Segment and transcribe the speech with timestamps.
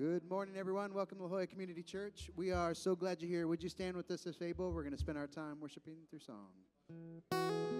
[0.00, 0.94] Good morning, everyone.
[0.94, 2.30] Welcome to La Jolla Community Church.
[2.34, 3.46] We are so glad you're here.
[3.46, 4.72] Would you stand with us as able?
[4.72, 7.79] We're going to spend our time worshiping through song.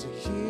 [0.00, 0.49] To hear.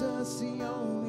[0.00, 1.01] assim ao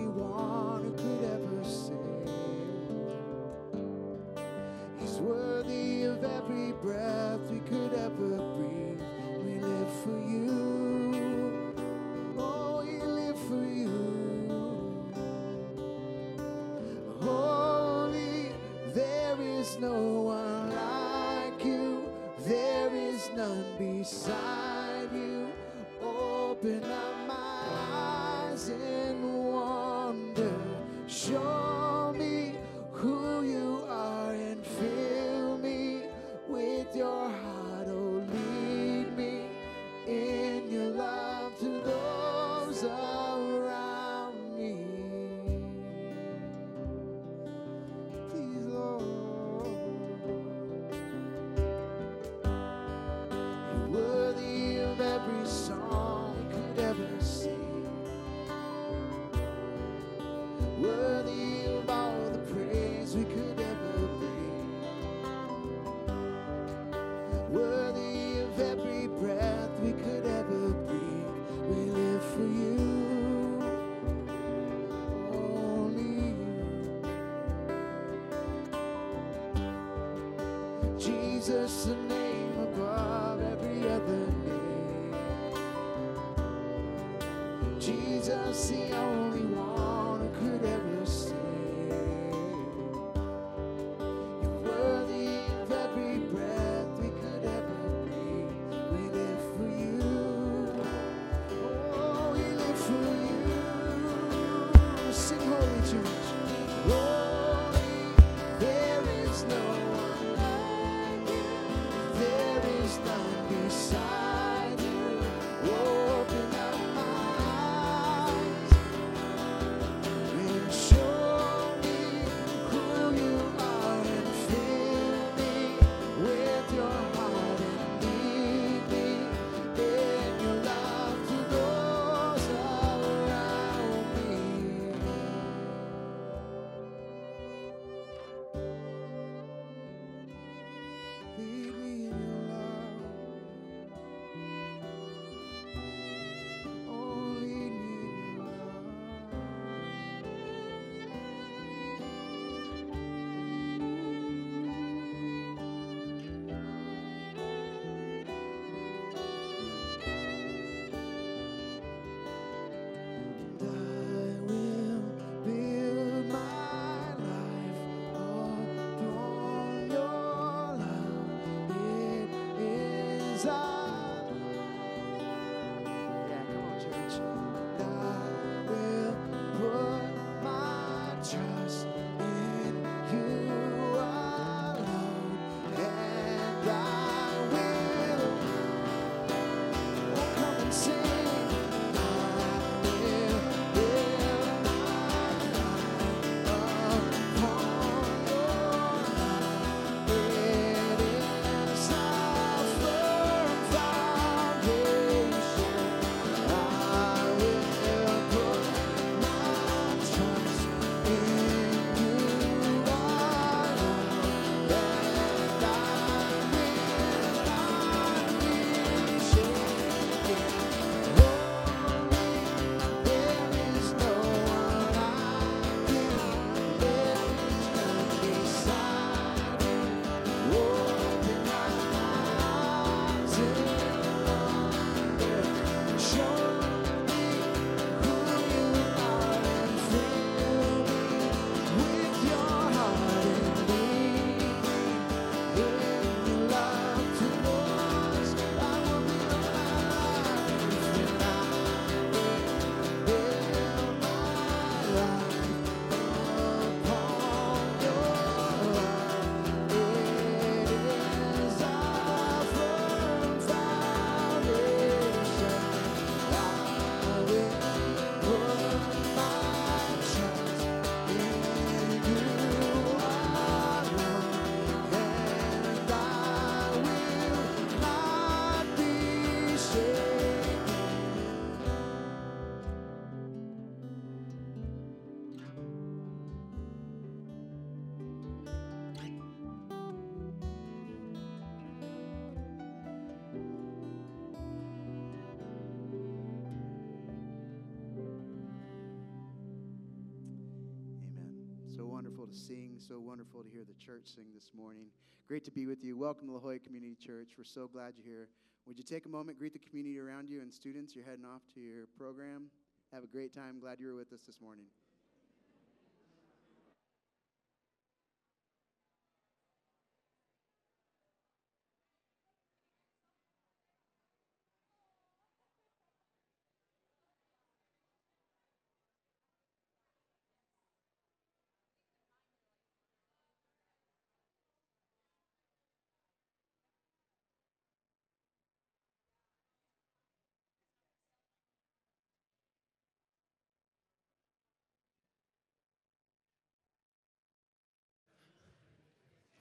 [303.43, 304.85] to hear the church sing this morning.
[305.27, 305.97] Great to be with you.
[305.97, 307.31] Welcome to La Jolla Community Church.
[307.37, 308.29] We're so glad you're here.
[308.65, 310.95] Would you take a moment, greet the community around you and students?
[310.95, 312.45] You're heading off to your program.
[312.93, 313.59] Have a great time.
[313.59, 314.65] Glad you were with us this morning.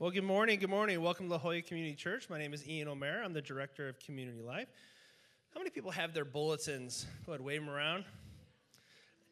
[0.02, 0.58] Well, good morning.
[0.58, 1.00] Good morning.
[1.00, 2.28] Welcome to La Jolla Community Church.
[2.28, 3.24] My name is Ian O'Meara.
[3.24, 4.66] I'm the director of community life.
[5.54, 7.06] How many people have their bulletins?
[7.24, 8.04] Go ahead, wave them around.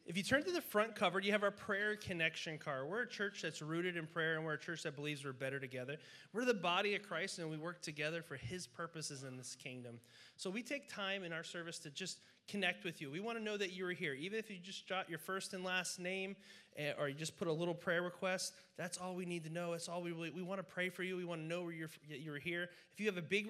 [0.06, 2.88] If you turn to the front cover, you have our prayer connection card.
[2.88, 5.58] We're a church that's rooted in prayer, and we're a church that believes we're better
[5.58, 5.96] together.
[6.32, 9.98] We're the body of Christ, and we work together for His purposes in this kingdom.
[10.36, 13.10] So we take time in our service to just connect with you.
[13.10, 14.14] We want to know that you are here.
[14.14, 16.36] Even if you just jot your first and last name
[16.76, 19.72] eh, or you just put a little prayer request, that's all we need to know.
[19.72, 21.16] That's all we really, we want to pray for you.
[21.16, 22.68] We want to know where you're, you're here.
[22.92, 23.48] If you have a big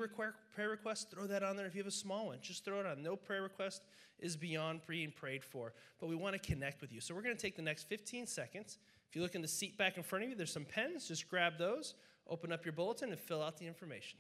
[0.55, 1.67] prayer request, throw that on there.
[1.67, 3.03] If you have a small one, just throw it on.
[3.03, 3.83] No prayer request
[4.19, 7.01] is beyond being prayed for, but we want to connect with you.
[7.01, 8.79] So we're going to take the next 15 seconds.
[9.09, 11.09] If you look in the seat back in front of you, there's some pens.
[11.09, 11.95] Just grab those,
[12.29, 14.19] open up your bulletin, and fill out the information.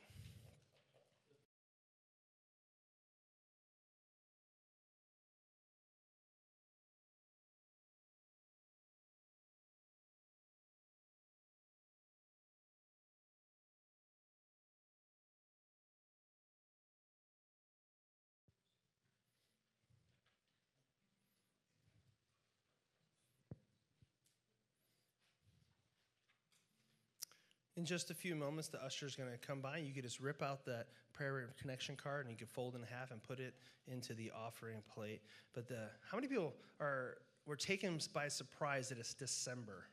[27.80, 29.78] In just a few moments, the usher is going to come by.
[29.78, 32.82] And You can just rip out that prayer connection card and you can fold in
[32.82, 33.54] half and put it
[33.90, 35.22] into the offering plate.
[35.54, 39.87] But the, how many people are were taken by surprise that it's December?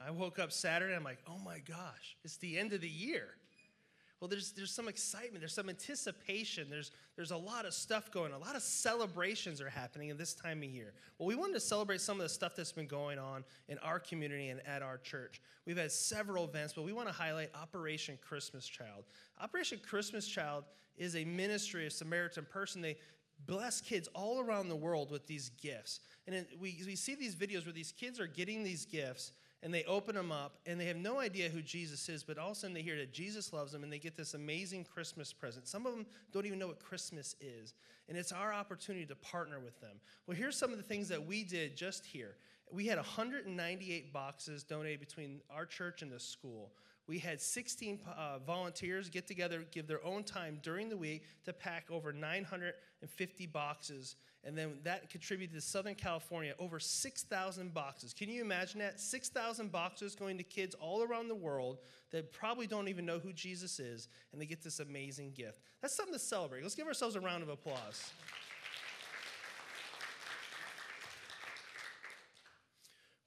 [0.00, 0.94] I woke up Saturday.
[0.94, 3.30] I'm like, oh my gosh, it's the end of the year.
[4.20, 8.32] Well, there's, there's some excitement, there's some anticipation, there's, there's a lot of stuff going
[8.32, 8.40] on.
[8.40, 10.92] A lot of celebrations are happening in this time of year.
[11.18, 14.00] Well, we wanted to celebrate some of the stuff that's been going on in our
[14.00, 15.40] community and at our church.
[15.66, 19.04] We've had several events, but we want to highlight Operation Christmas Child.
[19.40, 20.64] Operation Christmas Child
[20.96, 22.74] is a ministry, a Samaritan's Purse.
[22.74, 22.96] They
[23.46, 26.00] bless kids all around the world with these gifts.
[26.26, 29.32] And we, we see these videos where these kids are getting these gifts
[29.62, 32.50] and they open them up and they have no idea who Jesus is, but all
[32.50, 35.32] of a sudden they hear that Jesus loves them and they get this amazing Christmas
[35.32, 35.66] present.
[35.66, 37.74] Some of them don't even know what Christmas is.
[38.08, 39.96] And it's our opportunity to partner with them.
[40.26, 42.36] Well, here's some of the things that we did just here.
[42.70, 46.70] We had 198 boxes donated between our church and the school.
[47.06, 51.54] We had 16 uh, volunteers get together, give their own time during the week to
[51.54, 54.16] pack over 950 boxes
[54.48, 58.14] and then that contributed to Southern California over 6,000 boxes.
[58.14, 58.98] Can you imagine that?
[58.98, 61.80] 6,000 boxes going to kids all around the world
[62.12, 65.60] that probably don't even know who Jesus is, and they get this amazing gift.
[65.82, 66.62] That's something to celebrate.
[66.62, 68.10] Let's give ourselves a round of applause.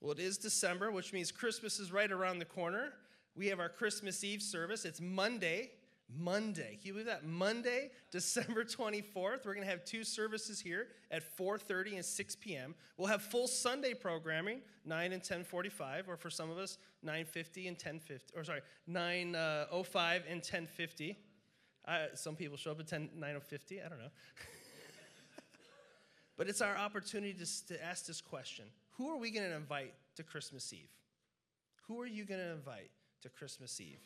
[0.01, 2.93] Well, it is December, which means Christmas is right around the corner.
[3.35, 4.85] We have our Christmas Eve service.
[4.85, 5.69] It's Monday,
[6.17, 6.77] Monday.
[6.79, 7.25] Can you believe that?
[7.25, 9.45] Monday, December 24th.
[9.45, 12.75] We're going to have two services here at 4:30 and 6 p.m.
[12.97, 17.77] We'll have full Sunday programming, 9 and 10:45, or for some of us, 9:50 and
[17.77, 21.15] 10:50, or sorry, 9:05 uh, and 10:50.
[21.87, 23.85] Uh, some people show up at 10, 9:50.
[23.85, 24.05] I don't know.
[26.37, 28.65] but it's our opportunity to, to ask this question:
[28.97, 30.89] Who are we going to invite to Christmas Eve?
[31.87, 32.91] Who are you going to invite
[33.21, 33.99] to Christmas Eve?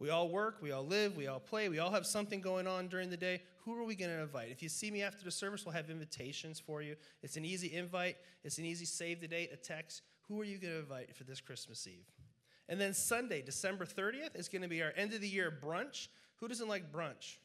[0.00, 2.88] We all work, we all live, we all play, we all have something going on
[2.88, 3.42] during the day.
[3.64, 4.50] Who are we going to invite?
[4.50, 6.96] If you see me after the service, we'll have invitations for you.
[7.22, 10.00] It's an easy invite, it's an easy save the date, a text.
[10.26, 12.06] Who are you going to invite for this Christmas Eve?
[12.66, 16.08] And then Sunday, December 30th, is going to be our end of the year brunch.
[16.36, 17.36] Who doesn't like brunch?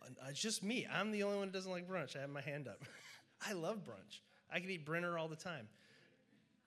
[0.00, 0.86] Uh, it's just me.
[0.90, 2.16] I'm the only one who doesn't like brunch.
[2.16, 2.82] I have my hand up.
[3.46, 4.20] I love brunch.
[4.50, 5.68] I could eat Brenner all the time.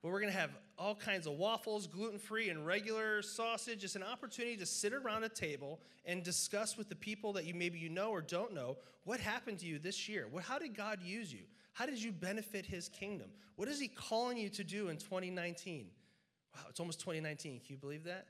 [0.05, 3.83] But we're going to have all kinds of waffles, gluten free and regular sausage.
[3.83, 7.55] It's an opportunity to sit around a table and discuss with the people that you
[7.55, 10.27] maybe you know or don't know what happened to you this year.
[10.43, 11.39] How did God use you?
[11.73, 13.29] How did you benefit His kingdom?
[13.55, 15.87] What is He calling you to do in 2019?
[16.53, 17.61] Wow, it's almost 2019.
[17.61, 18.27] Can you believe that?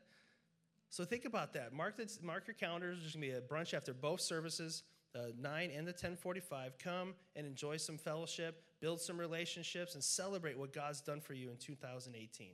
[0.89, 1.74] So think about that.
[1.74, 3.00] Mark, the, mark your calendars.
[3.01, 6.77] There's going to be a brunch after both services, the 9 and the 1045.
[6.77, 11.50] Come and enjoy some fellowship build some relationships, and celebrate what God's done for you
[11.50, 12.50] in 2018.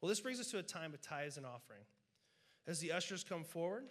[0.00, 1.82] Well, this brings us to a time of tithes and offering.
[2.66, 3.84] As the ushers come forward,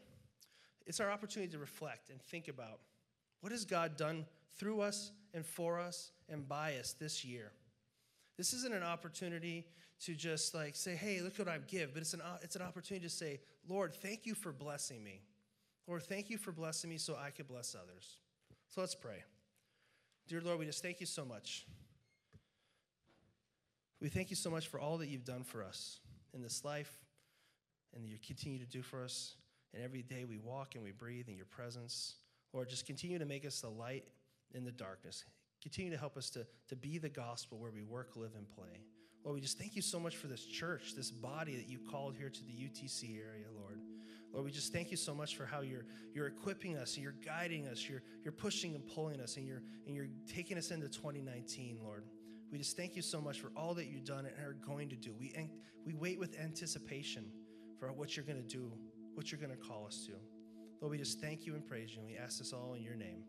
[0.86, 2.80] it's our opportunity to reflect and think about
[3.42, 4.26] what has God done
[4.58, 7.52] through us and for us and by us this year.
[8.38, 9.68] This isn't an opportunity
[10.06, 13.06] to just like say, hey, look what I give, but it's an, it's an opportunity
[13.06, 15.22] to say, Lord, thank you for blessing me.
[15.88, 18.18] Lord, thank you for blessing me so I could bless others.
[18.70, 19.24] So let's pray.
[20.32, 21.66] Dear Lord, we just thank you so much.
[24.00, 26.00] We thank you so much for all that you've done for us
[26.34, 26.90] in this life
[27.94, 29.36] and that you continue to do for us.
[29.74, 32.16] And every day we walk and we breathe in your presence.
[32.54, 34.06] Lord, just continue to make us the light
[34.54, 35.26] in the darkness.
[35.62, 38.80] Continue to help us to, to be the gospel where we work, live, and play.
[39.26, 42.16] Lord, we just thank you so much for this church, this body that you called
[42.16, 43.80] here to the UTC area, Lord.
[44.34, 47.68] Lord, we just thank you so much for how you're, you're equipping us you're guiding
[47.68, 51.80] us, you're, you're pushing and pulling us, and you're, and you're taking us into 2019,
[51.84, 52.04] Lord.
[52.52, 54.96] We just thank you so much for all that you've done and are going to
[54.96, 55.14] do.
[55.18, 55.34] We,
[55.86, 57.26] we wait with anticipation
[57.80, 58.72] for what you're going to do,
[59.16, 60.14] what you're going to call us to.
[60.82, 62.96] Lord, we just thank you and praise you, and we ask this all in your
[62.96, 63.24] name.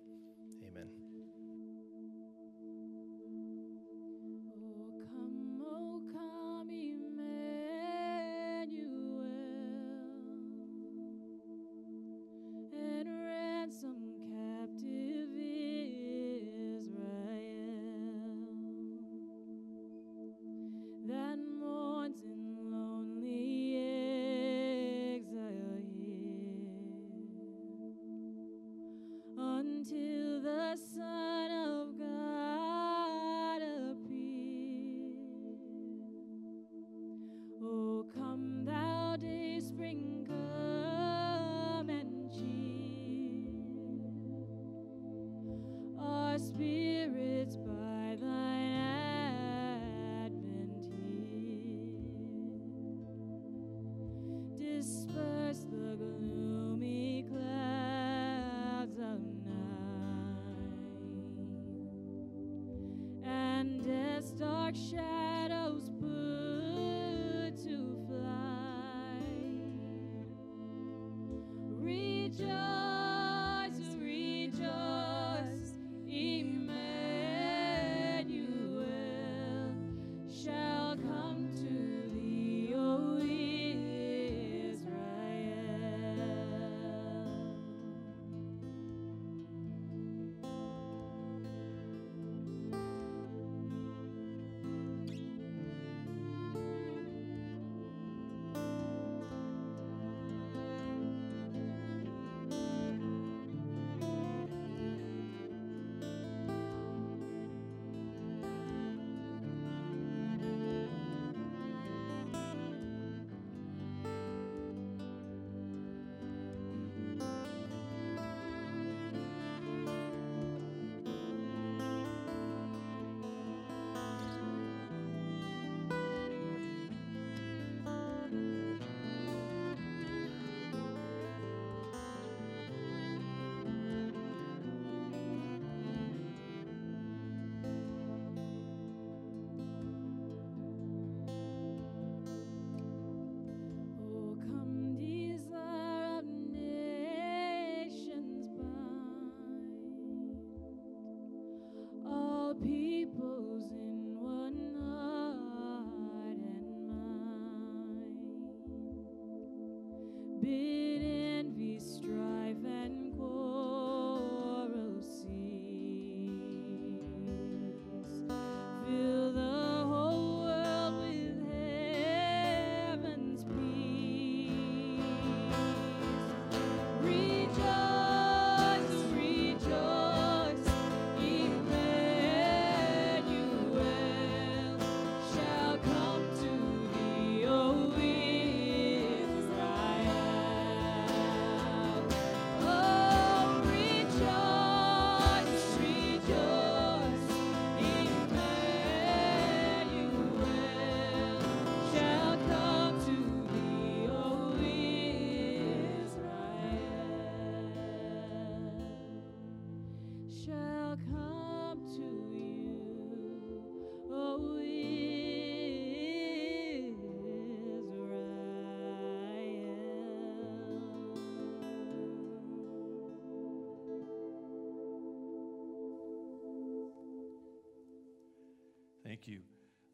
[229.24, 229.42] Thank you.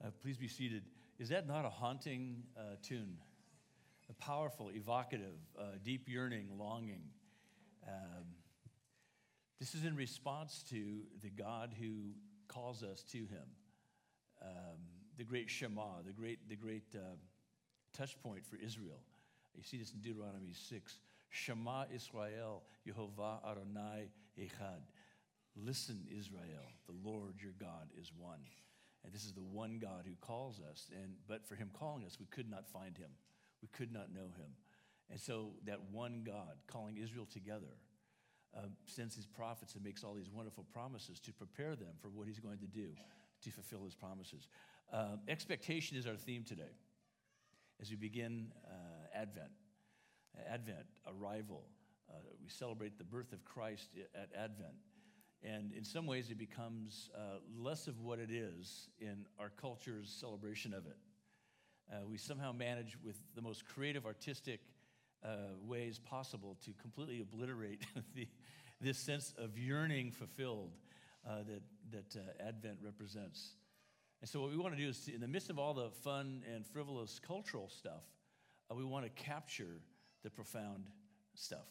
[0.03, 0.85] Uh, please be seated.
[1.19, 3.19] Is that not a haunting uh, tune?
[4.09, 7.03] A powerful, evocative, uh, deep yearning, longing.
[7.87, 8.25] Um,
[9.61, 12.13] this is in response to the God who
[12.47, 13.45] calls us to Him.
[14.41, 14.79] Um,
[15.19, 17.17] the great Shema, the great, the great uh,
[17.95, 19.03] touch point for Israel.
[19.55, 20.99] You see this in Deuteronomy 6.
[21.29, 24.09] Shema Israel, Yehovah Adonai
[24.41, 24.81] Echad.
[25.55, 28.41] Listen, Israel, the Lord your God is one.
[29.05, 30.91] And this is the one God who calls us.
[30.93, 33.11] And, but for him calling us, we could not find him.
[33.63, 34.51] We could not know him.
[35.11, 37.79] And so that one God calling Israel together
[38.57, 42.27] uh, sends his prophets and makes all these wonderful promises to prepare them for what
[42.27, 42.89] he's going to do
[43.43, 44.49] to fulfill his promises.
[44.93, 46.75] Uh, expectation is our theme today
[47.81, 49.51] as we begin uh, Advent.
[50.49, 51.65] Advent, arrival.
[52.09, 54.75] Uh, we celebrate the birth of Christ at Advent.
[55.43, 60.11] And in some ways, it becomes uh, less of what it is in our culture's
[60.11, 60.97] celebration of it.
[61.91, 64.61] Uh, we somehow manage, with the most creative, artistic
[65.25, 67.83] uh, ways possible, to completely obliterate
[68.15, 68.27] the,
[68.81, 70.73] this sense of yearning fulfilled
[71.27, 73.55] uh, that, that uh, Advent represents.
[74.21, 75.91] And so, what we want to do is, to, in the midst of all the
[76.03, 78.03] fun and frivolous cultural stuff,
[78.71, 79.81] uh, we want to capture
[80.25, 80.91] the profound
[81.35, 81.69] stuff.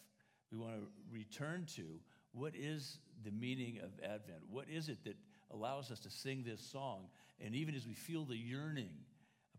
[0.51, 1.99] We want to return to
[2.31, 4.39] what is the meaning of Advent?
[4.49, 5.15] What is it that
[5.51, 7.05] allows us to sing this song?
[7.43, 8.93] And even as we feel the yearning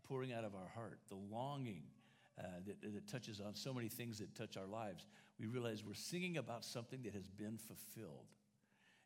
[0.07, 1.83] pouring out of our heart, the longing
[2.39, 5.05] uh, that, that touches on so many things that touch our lives,
[5.39, 8.25] we realize we're singing about something that has been fulfilled.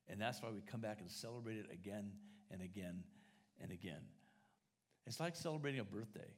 [0.09, 2.11] And that's why we come back and celebrate it again
[2.51, 3.03] and again
[3.61, 4.01] and again.
[5.05, 6.31] It's like celebrating a birthday.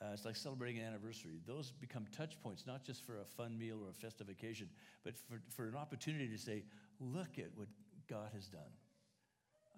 [0.00, 1.40] Uh, it's like celebrating an anniversary.
[1.46, 4.68] Those become touch points, not just for a fun meal or a festive occasion,
[5.04, 6.64] but for, for an opportunity to say,
[7.00, 7.68] look at what
[8.08, 8.72] God has done.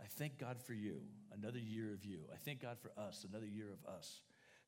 [0.01, 1.01] I thank God for you,
[1.33, 2.21] another year of you.
[2.33, 4.21] I thank God for us, another year of us.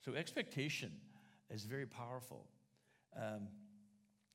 [0.04, 0.90] So expectation
[1.50, 2.46] is very powerful.
[3.16, 3.48] Um,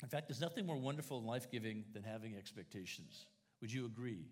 [0.02, 3.26] in fact, there's nothing more wonderful and life giving than having expectations.
[3.62, 4.26] Would you agree?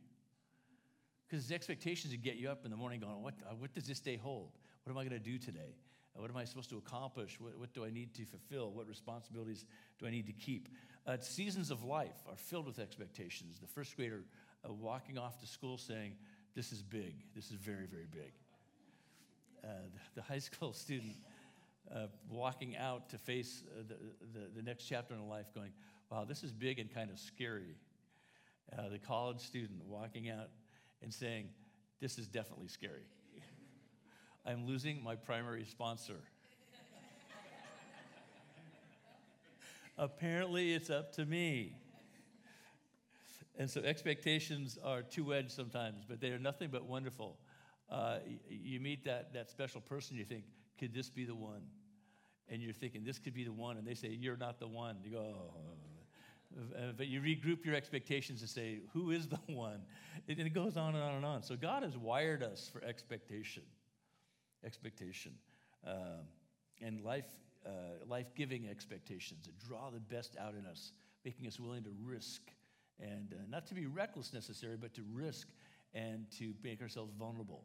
[1.27, 3.99] Because expectations to get you up in the morning going, what, uh, what does this
[3.99, 4.51] day hold?
[4.83, 5.75] What am I going to do today?
[6.17, 7.39] What am I supposed to accomplish?
[7.39, 8.71] What, what do I need to fulfill?
[8.71, 9.65] What responsibilities
[9.99, 10.67] do I need to keep?
[11.05, 13.59] Uh, seasons of life are filled with expectations.
[13.59, 14.23] The first grader
[14.67, 16.13] uh, walking off to school saying,
[16.55, 17.15] This is big.
[17.35, 18.33] This is very, very big.
[19.63, 21.15] Uh, the, the, high school student
[21.93, 25.71] uh, walking out to face uh, the, the, the, next chapter in life going,
[26.11, 27.75] Wow, this is big and kind of scary.
[28.77, 30.49] Uh, the college student walking out
[31.01, 31.49] and saying,
[32.01, 33.05] This is definitely scary.
[34.47, 36.15] I'm losing my primary sponsor.
[39.97, 41.73] Apparently, it's up to me.
[43.59, 47.37] And so expectations are two edged sometimes, but they are nothing but wonderful.
[47.89, 50.43] Uh, you meet that, that special person, you think,
[50.79, 51.63] could this be the one?
[52.47, 53.75] And you're thinking, this could be the one.
[53.75, 54.97] And they say, you're not the one.
[55.03, 55.53] You go, oh.
[56.75, 59.81] Uh, but you regroup your expectations and say, who is the one?
[60.29, 61.43] And it goes on and on and on.
[61.43, 63.63] So God has wired us for expectation
[64.65, 65.33] expectation,
[65.85, 66.25] um,
[66.81, 67.29] and life,
[67.65, 67.69] uh,
[68.07, 70.91] life-giving expectations that draw the best out in us,
[71.25, 72.41] making us willing to risk
[72.99, 75.47] and uh, not to be reckless necessarily, but to risk
[75.93, 77.63] and to make ourselves vulnerable.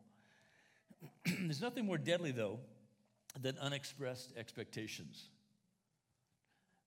[1.27, 2.61] There's nothing more deadly, though,
[3.41, 5.29] than unexpressed expectations.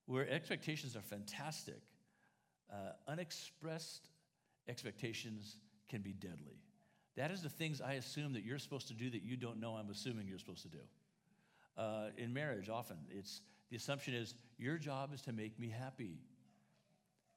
[0.05, 1.81] Where expectations are fantastic,
[2.71, 4.09] uh, unexpressed
[4.67, 5.57] expectations
[5.89, 6.59] can be deadly.
[7.15, 9.75] That is the things I assume that you're supposed to do that you don't know
[9.75, 10.77] I'm assuming you're supposed to do.
[11.77, 16.19] Uh, in marriage, often it's the assumption is your job is to make me happy.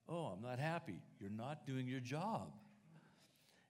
[0.08, 1.00] Oh, I'm not happy.
[1.20, 2.52] You're not doing your job.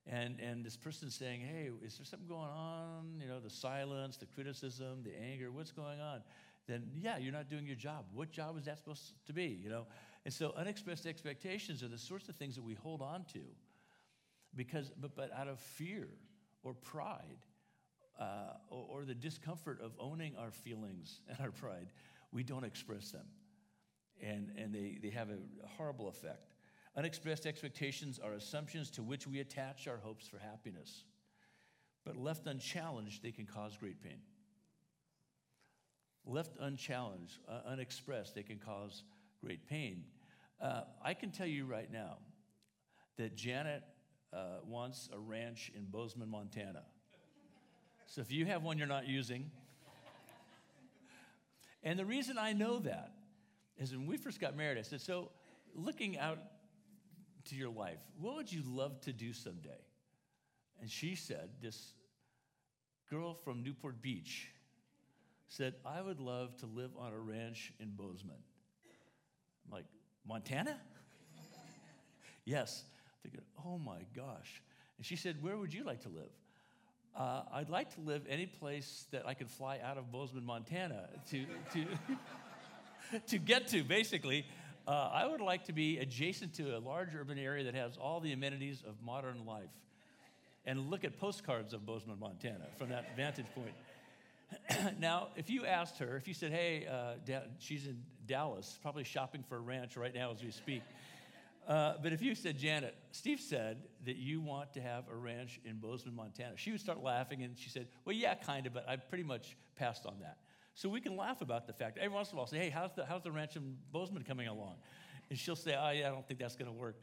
[0.06, 3.20] And, and this person's saying, hey, is there something going on?
[3.20, 6.22] You know, the silence, the criticism, the anger, what's going on?
[6.66, 8.06] Then, yeah, you're not doing your job.
[8.14, 9.58] What job is that supposed to be?
[9.62, 9.86] You know?
[10.24, 13.40] And so unexpressed expectations are the sorts of things that we hold on to
[14.54, 16.08] because, but, but out of fear
[16.62, 17.44] or pride
[18.18, 21.88] uh, or, or the discomfort of owning our feelings and our pride,
[22.32, 23.26] we don't express them.
[24.20, 25.38] And, and they, they have a
[25.76, 26.54] horrible effect.
[26.96, 31.04] Unexpressed expectations are assumptions to which we attach our hopes for happiness.
[32.04, 34.20] But left unchallenged, they can cause great pain.
[36.26, 39.04] Left unchallenged, uh, unexpressed, they can cause
[39.40, 40.04] great pain.
[40.60, 42.18] Uh, I can tell you right now
[43.16, 43.84] that Janet
[44.32, 46.82] uh, wants a ranch in Bozeman, Montana.
[48.06, 49.50] So if you have one you're not using,
[51.82, 53.12] and the reason I know that
[53.76, 55.30] is when we first got married, I said, So
[55.74, 56.38] looking out
[57.46, 59.80] to your life, what would you love to do someday?
[60.80, 61.92] And she said, This
[63.10, 64.48] girl from Newport Beach
[65.48, 68.36] said, I would love to live on a ranch in Bozeman.
[69.64, 69.86] I'm like,
[70.26, 70.78] Montana?
[72.44, 72.84] yes.
[73.22, 74.62] Thinking, oh my gosh.
[74.96, 76.30] And she said, Where would you like to live?
[77.16, 81.08] Uh, I'd like to live any place that I could fly out of Bozeman, Montana
[81.30, 81.86] to, to,
[83.28, 84.46] to get to, basically.
[84.86, 88.20] Uh, I would like to be adjacent to a large urban area that has all
[88.20, 89.68] the amenities of modern life
[90.64, 94.94] and look at postcards of Bozeman, Montana from that vantage point.
[95.00, 99.04] now, if you asked her, if you said, hey, uh, da- she's in Dallas, probably
[99.04, 100.82] shopping for a ranch right now as we speak.
[101.68, 105.60] Uh, but if you said, Janet, Steve said that you want to have a ranch
[105.66, 108.88] in Bozeman, Montana, she would start laughing and she said, Well, yeah, kind of, but
[108.88, 110.38] I pretty much passed on that.
[110.74, 111.98] So we can laugh about the fact.
[111.98, 114.48] Every once in a while, say, Hey, how's the, how's the ranch in Bozeman coming
[114.48, 114.76] along?
[115.28, 116.96] And she'll say, Oh, yeah, I don't think that's going to work.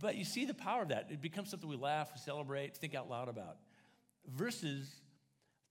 [0.00, 1.08] But you see the power of that.
[1.10, 3.56] It becomes something we laugh, we celebrate, think out loud about.
[4.36, 4.88] Versus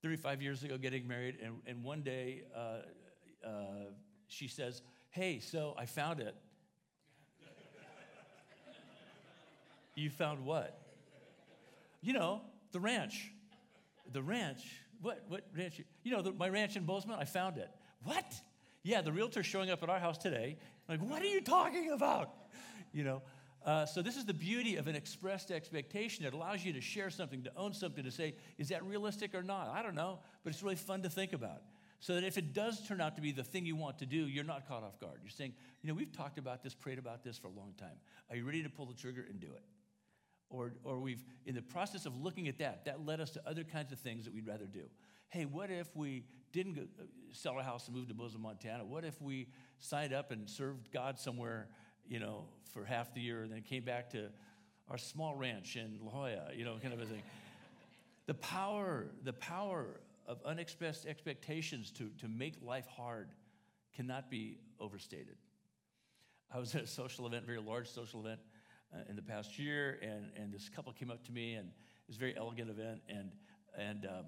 [0.02, 3.50] 35 years ago getting married, and, and one day uh, uh,
[4.28, 6.34] she says, Hey, so I found it.
[9.96, 10.78] You found what?
[12.02, 13.32] You know, the ranch.
[14.12, 14.60] The ranch.
[15.00, 15.24] What?
[15.28, 15.80] What ranch?
[16.04, 17.16] You know, the, my ranch in Bozeman.
[17.18, 17.68] I found it.
[18.04, 18.34] What?
[18.84, 20.58] Yeah, the realtor's showing up at our house today.
[20.88, 22.30] Like, what are you talking about?
[22.92, 23.22] You know.
[23.64, 26.24] Uh, so this is the beauty of an expressed expectation.
[26.24, 29.42] It allows you to share something, to own something, to say, is that realistic or
[29.42, 29.68] not?
[29.74, 31.62] I don't know, but it's really fun to think about.
[31.98, 34.18] So that if it does turn out to be the thing you want to do,
[34.18, 35.18] you're not caught off guard.
[35.20, 37.96] You're saying, you know, we've talked about this, prayed about this for a long time.
[38.30, 39.62] Are you ready to pull the trigger and do it?
[40.48, 43.64] Or, or we've, in the process of looking at that, that led us to other
[43.64, 44.84] kinds of things that we'd rather do.
[45.28, 48.84] Hey, what if we didn't go, uh, sell our house and move to Bozeman, Montana?
[48.84, 51.68] What if we signed up and served God somewhere,
[52.08, 54.30] you know, for half the year and then came back to
[54.88, 57.22] our small ranch in La Jolla, you know, kind of a thing.
[58.26, 63.30] the power, the power of unexpressed expectations to, to make life hard
[63.94, 65.36] cannot be overstated.
[66.52, 68.40] I was at a social event, very large social event,
[68.94, 72.08] uh, in the past year, and, and this couple came up to me, and it
[72.08, 73.30] was a very elegant event, and,
[73.78, 74.24] and um,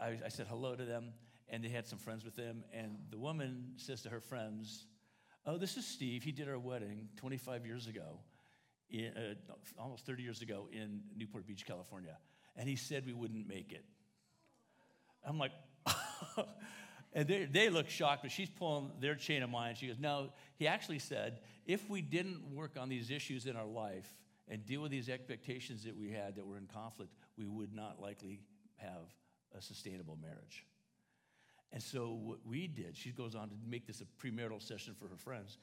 [0.00, 1.12] I, I said hello to them,
[1.48, 4.86] and they had some friends with them, and the woman says to her friends,
[5.46, 6.22] Oh, this is Steve.
[6.22, 8.20] He did our wedding 25 years ago,
[8.88, 12.16] in, uh, almost 30 years ago in Newport Beach, California.
[12.56, 13.84] And he said we wouldn't make it.
[15.26, 15.52] I'm like,
[17.14, 19.78] and they, they look shocked, but she's pulling their chain of mind.
[19.78, 23.66] She goes, No, he actually said if we didn't work on these issues in our
[23.66, 24.12] life
[24.48, 28.00] and deal with these expectations that we had that were in conflict, we would not
[28.00, 28.40] likely
[28.76, 29.14] have
[29.56, 30.66] a sustainable marriage.
[31.72, 35.08] And so, what we did, she goes on to make this a premarital session for
[35.08, 35.58] her friends.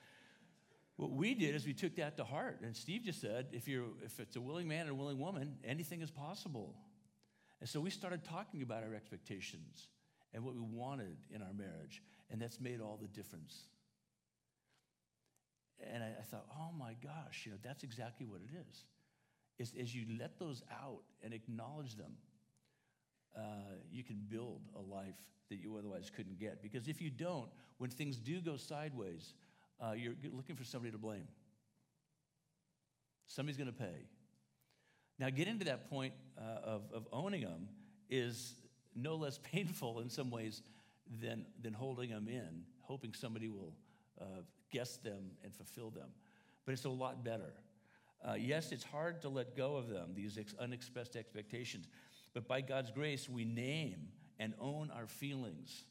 [0.97, 2.59] What we did is we took that to heart.
[2.63, 5.55] And Steve just said, if, you're, if it's a willing man and a willing woman,
[5.63, 6.75] anything is possible.
[7.59, 9.87] And so we started talking about our expectations
[10.33, 12.01] and what we wanted in our marriage.
[12.29, 13.63] And that's made all the difference
[15.93, 18.85] and I, I, thought, oh my gosh, you know, that's exactly what it is.
[19.57, 22.13] Is as you let those out and acknowledge them,
[23.35, 25.15] uh, you can build a life
[25.49, 26.61] that you otherwise couldn't get.
[26.61, 29.33] Because if you don't, when things do go sideways,
[29.79, 31.27] uh, you're, you're looking for somebody to blame.
[33.27, 34.07] Somebody's going to pay.
[35.19, 37.67] Now, getting to that point uh, of, of owning them
[38.09, 38.55] is
[38.95, 40.61] no less painful in some ways
[41.21, 43.73] than, than holding them in, hoping somebody will
[44.19, 46.09] uh, guess them and fulfill them.
[46.65, 47.53] But it's a lot better.
[48.23, 51.87] Uh, yes, it's hard to let go of them, these ex- unexpressed expectations.
[52.33, 55.83] But by God's grace, we name and own our feelings.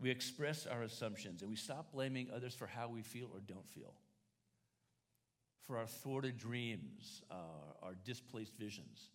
[0.00, 3.68] We express our assumptions and we stop blaming others for how we feel or don't
[3.68, 3.94] feel,
[5.66, 7.34] for our thwarted dreams, uh,
[7.82, 9.08] our displaced visions.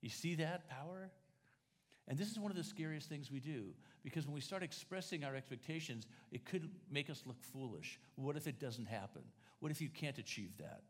[0.00, 1.10] You see that power?
[2.08, 3.64] And this is one of the scariest things we do
[4.04, 7.98] because when we start expressing our expectations, it could make us look foolish.
[8.14, 9.22] What if it doesn't happen?
[9.58, 10.82] What if you can't achieve that?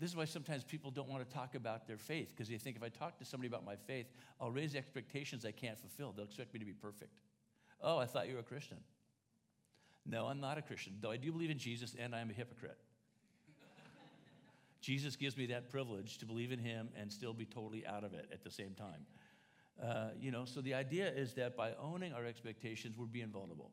[0.00, 2.76] This is why sometimes people don't want to talk about their faith because they think
[2.76, 4.06] if I talk to somebody about my faith,
[4.40, 6.12] I'll raise expectations I can't fulfill.
[6.12, 7.12] They'll expect me to be perfect.
[7.80, 8.78] Oh, I thought you were a Christian.
[10.06, 12.78] No, I'm not a Christian, though I do believe in Jesus and I'm a hypocrite.
[14.80, 18.14] Jesus gives me that privilege to believe in him and still be totally out of
[18.14, 19.06] it at the same time.
[19.82, 23.70] Uh, you know, so the idea is that by owning our expectations, we're being vulnerable.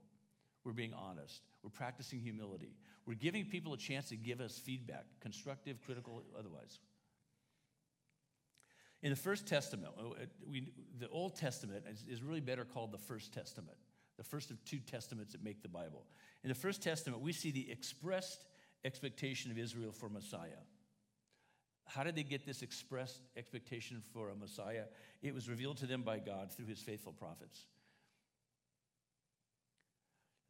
[0.64, 1.42] We're being honest.
[1.64, 2.76] We're practicing humility.
[3.06, 6.80] We're giving people a chance to give us feedback, constructive, critical, otherwise.
[9.04, 12.98] In the First Testament, uh, we, the Old Testament is, is really better called the
[12.98, 13.78] First Testament,
[14.18, 16.06] the first of two testaments that make the Bible.
[16.44, 18.46] In the First Testament, we see the expressed
[18.84, 20.64] expectation of Israel for Messiah
[21.86, 24.86] How did they get this expressed expectation for a Messiah?
[25.22, 27.66] It was revealed to them by God through his faithful prophets.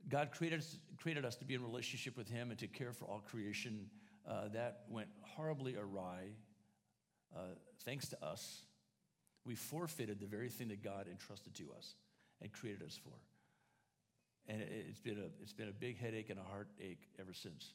[0.07, 3.05] God created us, created us to be in relationship with him and to care for
[3.05, 3.87] all creation.
[4.27, 6.29] Uh, that went horribly awry
[7.35, 7.39] uh,
[7.83, 8.61] thanks to us.
[9.45, 11.95] We forfeited the very thing that God entrusted to us
[12.41, 13.13] and created us for.
[14.47, 17.73] And it, it's, been a, it's been a big headache and a heartache ever since.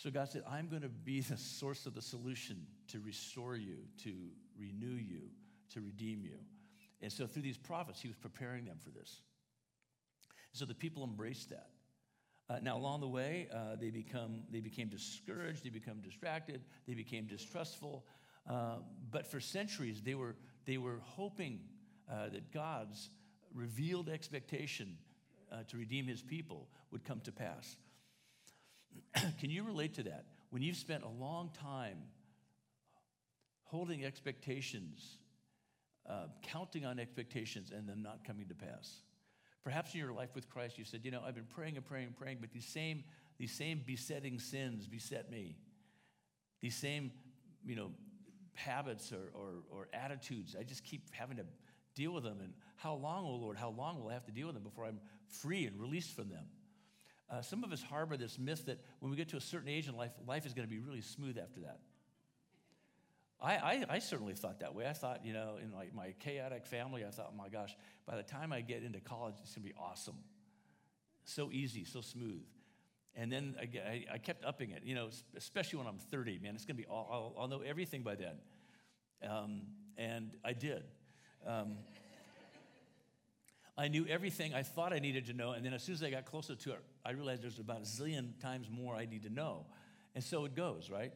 [0.00, 3.76] So God said, I'm going to be the source of the solution to restore you,
[4.04, 4.14] to
[4.58, 5.28] renew you,
[5.74, 6.38] to redeem you.
[7.02, 9.20] And so through these prophets, he was preparing them for this.
[10.52, 11.68] So the people embraced that.
[12.48, 16.94] Uh, now, along the way, uh, they, become, they became discouraged, they become distracted, they
[16.94, 18.06] became distrustful.
[18.48, 18.76] Uh,
[19.10, 20.34] but for centuries, they were,
[20.64, 21.60] they were hoping
[22.10, 23.10] uh, that God's
[23.54, 24.96] revealed expectation
[25.52, 27.76] uh, to redeem his people would come to pass.
[29.40, 30.26] Can you relate to that?
[30.50, 31.98] When you've spent a long time
[33.64, 35.18] holding expectations,
[36.08, 39.02] uh, counting on expectations, and them not coming to pass.
[39.62, 42.06] Perhaps in your life with Christ, you said, You know, I've been praying and praying
[42.06, 43.04] and praying, but these same,
[43.38, 45.56] these same besetting sins beset me.
[46.60, 47.12] These same,
[47.64, 47.92] you know,
[48.54, 51.44] habits or, or, or attitudes, I just keep having to
[51.94, 52.40] deal with them.
[52.40, 54.84] And how long, oh Lord, how long will I have to deal with them before
[54.84, 56.44] I'm free and released from them?
[57.30, 59.88] Uh, some of us harbor this myth that when we get to a certain age
[59.88, 61.78] in life, life is going to be really smooth after that.
[63.40, 64.86] I, I, I, certainly thought that way.
[64.86, 68.16] I thought, you know, in my, my chaotic family, I thought, oh my gosh, by
[68.16, 70.18] the time I get into college, it's going to be awesome.
[71.24, 72.42] So easy, so smooth.
[73.14, 76.64] And then I, I, kept upping it, you know, especially when I'm 30, man, it's
[76.64, 78.34] going to be, all, I'll, I'll, know everything by then.
[79.28, 79.62] Um,
[79.96, 80.84] and I did.
[81.46, 81.78] Um,
[83.80, 86.10] I knew everything I thought I needed to know, and then as soon as I
[86.10, 89.30] got closer to it, I realized there's about a zillion times more I need to
[89.30, 89.64] know.
[90.14, 91.14] And so it goes, right?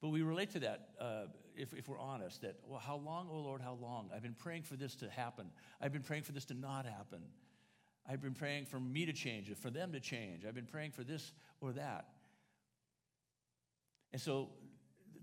[0.00, 3.38] But we relate to that uh, if, if we're honest that, well, how long, oh
[3.38, 4.10] Lord, how long?
[4.12, 5.50] I've been praying for this to happen.
[5.80, 7.22] I've been praying for this to not happen.
[8.08, 10.44] I've been praying for me to change, for them to change.
[10.44, 12.08] I've been praying for this or that.
[14.12, 14.48] And so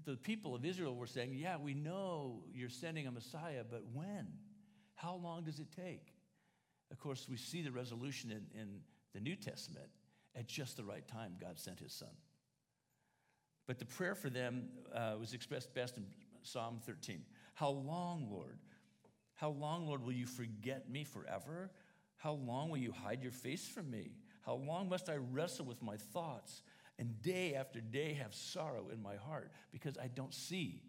[0.05, 4.27] the people of Israel were saying, Yeah, we know you're sending a Messiah, but when?
[4.95, 6.13] How long does it take?
[6.91, 8.79] Of course, we see the resolution in, in
[9.13, 9.87] the New Testament.
[10.35, 12.15] At just the right time, God sent his son.
[13.65, 16.05] But the prayer for them uh, was expressed best in
[16.43, 17.21] Psalm 13.
[17.53, 18.59] How long, Lord?
[19.35, 21.71] How long, Lord, will you forget me forever?
[22.17, 24.11] How long will you hide your face from me?
[24.41, 26.63] How long must I wrestle with my thoughts
[26.97, 30.81] and day after day have sorrow in my heart because I don't see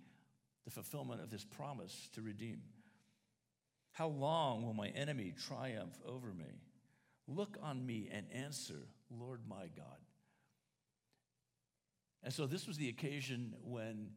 [0.65, 2.61] the fulfillment of this promise to redeem?
[3.99, 6.61] How long will my enemy triumph over me?
[7.27, 9.99] Look on me and answer, Lord my God.
[12.23, 14.11] And so this was the occasion when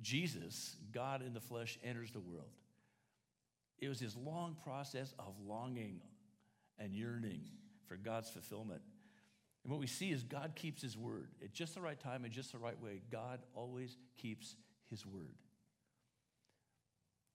[0.00, 2.48] Jesus, God in the flesh, enters the world.
[3.78, 6.00] It was his long process of longing
[6.78, 7.42] and yearning
[7.86, 8.80] for God's fulfillment.
[9.64, 11.28] And what we see is God keeps his word.
[11.42, 14.56] At just the right time and just the right way, God always keeps
[14.88, 15.34] his word.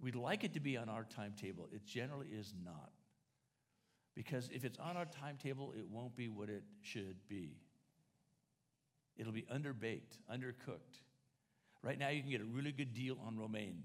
[0.02, 1.68] We'd like it to be on our timetable.
[1.74, 2.91] It generally is not.
[4.16, 7.58] Because if it's on our timetable, it won't be what it should be.
[9.18, 11.02] It'll be underbaked, undercooked.
[11.82, 13.84] Right now, you can get a really good deal on romaine.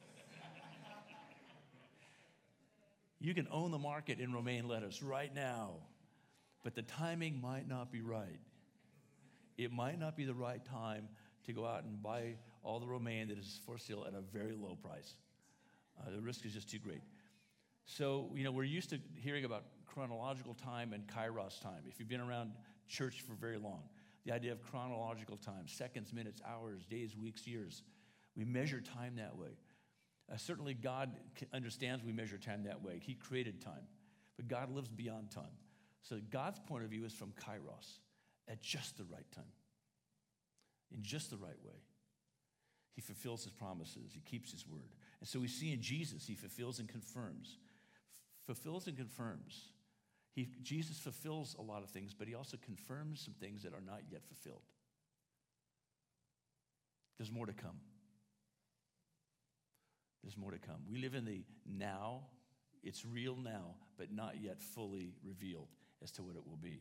[3.20, 5.74] you can own the market in romaine lettuce right now,
[6.62, 8.40] but the timing might not be right.
[9.58, 11.08] It might not be the right time
[11.46, 14.54] to go out and buy all the romaine that is for sale at a very
[14.54, 15.14] low price.
[16.00, 17.02] Uh, the risk is just too great.
[17.84, 21.82] So, you know, we're used to hearing about chronological time and kairos time.
[21.86, 22.52] If you've been around
[22.88, 23.82] church for very long,
[24.24, 27.82] the idea of chronological time seconds, minutes, hours, days, weeks, years.
[28.36, 29.58] We measure time that way.
[30.32, 31.10] Uh, certainly, God
[31.52, 33.00] understands we measure time that way.
[33.02, 33.86] He created time,
[34.36, 35.56] but God lives beyond time.
[36.02, 37.98] So, God's point of view is from kairos,
[38.48, 39.44] at just the right time,
[40.92, 41.74] in just the right way.
[42.94, 44.94] He fulfills his promises, he keeps his word.
[45.20, 47.56] And so we see in Jesus, he fulfills and confirms.
[48.46, 49.68] Fulfills and confirms.
[50.34, 53.82] He, Jesus fulfills a lot of things, but he also confirms some things that are
[53.84, 54.62] not yet fulfilled.
[57.18, 57.78] There's more to come.
[60.22, 60.82] There's more to come.
[60.90, 62.22] We live in the now,
[62.82, 65.68] it's real now, but not yet fully revealed
[66.02, 66.80] as to what it will be.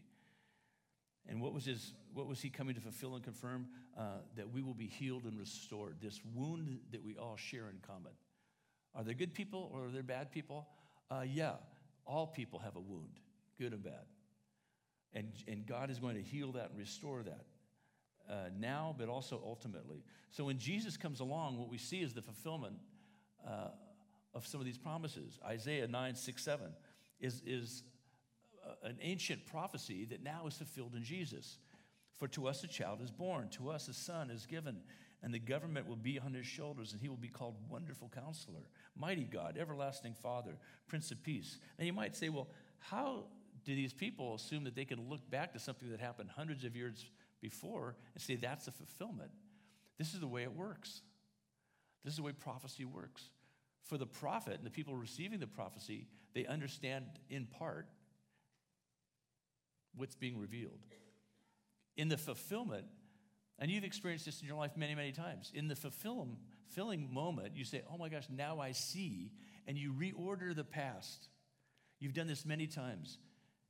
[1.28, 3.68] And what was, his, what was he coming to fulfill and confirm?
[3.98, 5.98] Uh, that we will be healed and restored.
[6.02, 8.12] This wound that we all share in common.
[8.96, 10.68] Are there good people or are there bad people?
[11.10, 11.54] Uh, yeah,
[12.06, 13.20] all people have a wound
[13.60, 14.06] good and bad.
[15.14, 17.46] And, and God is going to heal that and restore that.
[18.30, 20.04] uh, now, but also ultimately.
[20.32, 22.76] So when Jesus comes along, what we see is the fulfillment
[23.46, 23.70] uh,
[24.34, 25.40] of some of these promises.
[25.46, 26.68] Isaiah 9, 6, 7
[27.20, 27.84] is, is
[28.84, 31.57] an ancient prophecy that now is fulfilled in Jesus.
[32.18, 34.78] For to us a child is born, to us a son is given,
[35.24, 38.70] and the government will be on his shoulders, and he will be called Wonderful Counselor,
[38.95, 40.57] Mighty God, Everlasting Father,
[40.88, 41.59] Prince of Peace.
[41.78, 42.47] And you might say, well,
[42.80, 43.26] how
[43.66, 46.76] do these people assume that they can look back to something that happened hundreds of
[46.76, 47.05] years
[47.41, 49.32] before and say that's a fulfillment?
[49.97, 51.01] This is the way it works.
[52.03, 53.30] This is the way prophecy works.
[53.84, 57.88] For the prophet and the people receiving the prophecy, they understand in part
[59.96, 60.80] what's being revealed.
[61.98, 62.86] In the fulfillment,
[63.60, 65.52] and you've experienced this in your life many, many times.
[65.54, 69.32] In the fulfilling moment, you say, Oh my gosh, now I see,
[69.68, 71.30] and you reorder the past.
[72.00, 73.20] You've done this many times.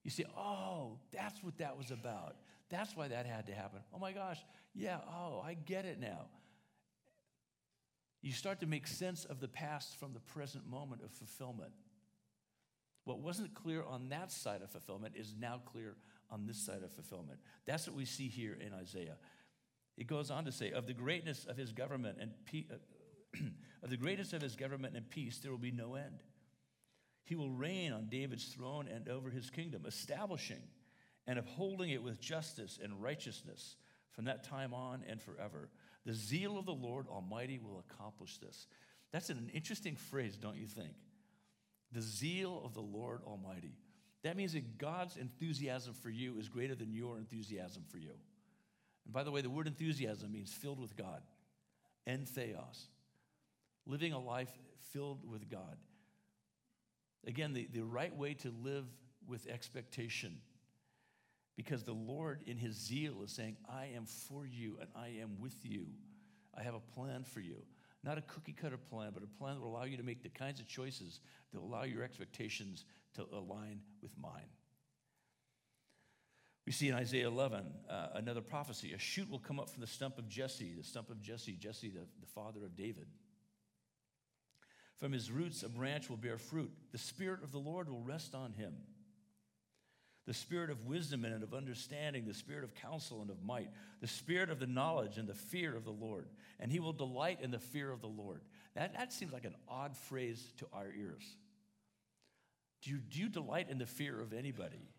[0.03, 2.38] You say, Oh, that's what that was about.
[2.69, 3.82] That's why that had to happen.
[3.93, 4.39] Oh my gosh,
[4.74, 6.28] yeah, oh, I get it now.
[8.22, 11.74] You start to make sense of the past from the present moment of fulfillment.
[13.03, 15.95] What wasn't clear on that side of fulfillment is now clear
[16.32, 17.39] on this side of fulfillment.
[17.65, 19.17] That's what we see here in Isaiah.
[19.97, 23.39] It goes on to say, of the greatness of his government and pe- uh,
[23.84, 26.23] of the greatness of his government and peace, there will be no end.
[27.23, 30.61] He will reign on David's throne and over his kingdom, establishing
[31.27, 33.75] and upholding it with justice and righteousness
[34.11, 35.69] from that time on and forever.
[36.05, 38.67] The zeal of the Lord Almighty will accomplish this.
[39.11, 40.95] That's an interesting phrase, don't you think?
[41.91, 43.75] The zeal of the Lord Almighty.
[44.24, 48.11] That means that God's enthusiasm for you is greater than your enthusiasm for you.
[49.05, 51.22] And by the way, the word enthusiasm means filled with God,
[52.05, 52.88] en theos,
[53.86, 54.51] living a life
[54.93, 55.78] filled with God.
[57.26, 58.86] Again, the, the right way to live
[59.28, 60.38] with expectation.
[61.55, 65.39] Because the Lord, in his zeal, is saying, I am for you and I am
[65.39, 65.86] with you.
[66.57, 67.57] I have a plan for you.
[68.03, 70.30] Not a cookie cutter plan, but a plan that will allow you to make the
[70.30, 71.19] kinds of choices
[71.51, 72.86] that will allow your expectations
[73.16, 74.49] to align with mine.
[76.66, 78.93] We see in Isaiah 11 uh, another prophecy.
[78.93, 81.89] A shoot will come up from the stump of Jesse, the stump of Jesse, Jesse,
[81.89, 83.07] the, the father of David.
[84.97, 86.72] From his roots, a branch will bear fruit.
[86.91, 88.76] The Spirit of the Lord will rest on him.
[90.28, 93.70] The spirit of wisdom and of understanding, the spirit of counsel and of might,
[94.01, 96.28] the spirit of the knowledge and the fear of the Lord.
[96.59, 98.41] And he will delight in the fear of the Lord.
[98.76, 101.24] That, that seems like an odd phrase to our ears.
[102.82, 104.89] Do you, do you delight in the fear of anybody?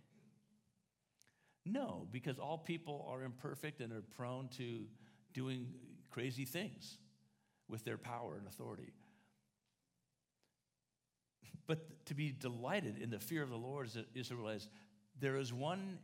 [1.65, 4.85] No, because all people are imperfect and are prone to
[5.33, 5.67] doing
[6.11, 6.99] crazy things
[7.69, 8.93] with their power and authority.
[11.67, 14.69] But to be delighted in the fear of the Lord is, is to realize
[15.21, 15.99] there is one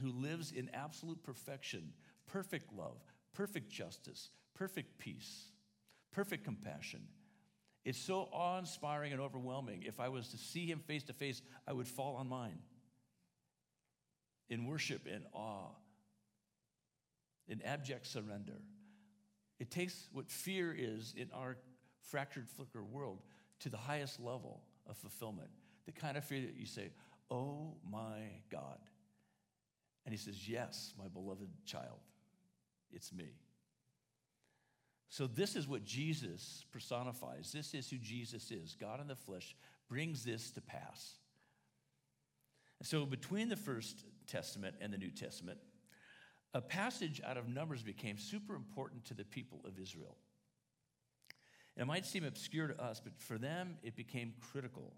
[0.00, 1.92] who lives in absolute perfection,
[2.26, 3.02] perfect love,
[3.32, 5.46] perfect justice, perfect peace,
[6.12, 7.00] perfect compassion.
[7.86, 9.84] It's so awe inspiring and overwhelming.
[9.86, 12.58] If I was to see him face to face, I would fall on mine
[14.48, 15.68] in worship and awe,
[17.46, 18.60] in abject surrender.
[19.60, 21.58] It takes what fear is in our
[22.00, 23.22] fractured, flicker world
[23.60, 25.50] to the highest level of fulfillment.
[25.86, 26.90] The kind of fear that you say,
[27.30, 28.78] Oh my God.
[30.04, 32.00] And he says, Yes, my beloved child,
[32.92, 33.30] it's me.
[35.08, 37.52] So, this is what Jesus personifies.
[37.52, 38.76] This is who Jesus is.
[38.78, 39.54] God in the flesh
[39.88, 41.14] brings this to pass.
[42.82, 45.58] So, between the First Testament and the New Testament,
[46.54, 50.16] a passage out of Numbers became super important to the people of Israel.
[51.76, 54.94] It might seem obscure to us, but for them, it became critical.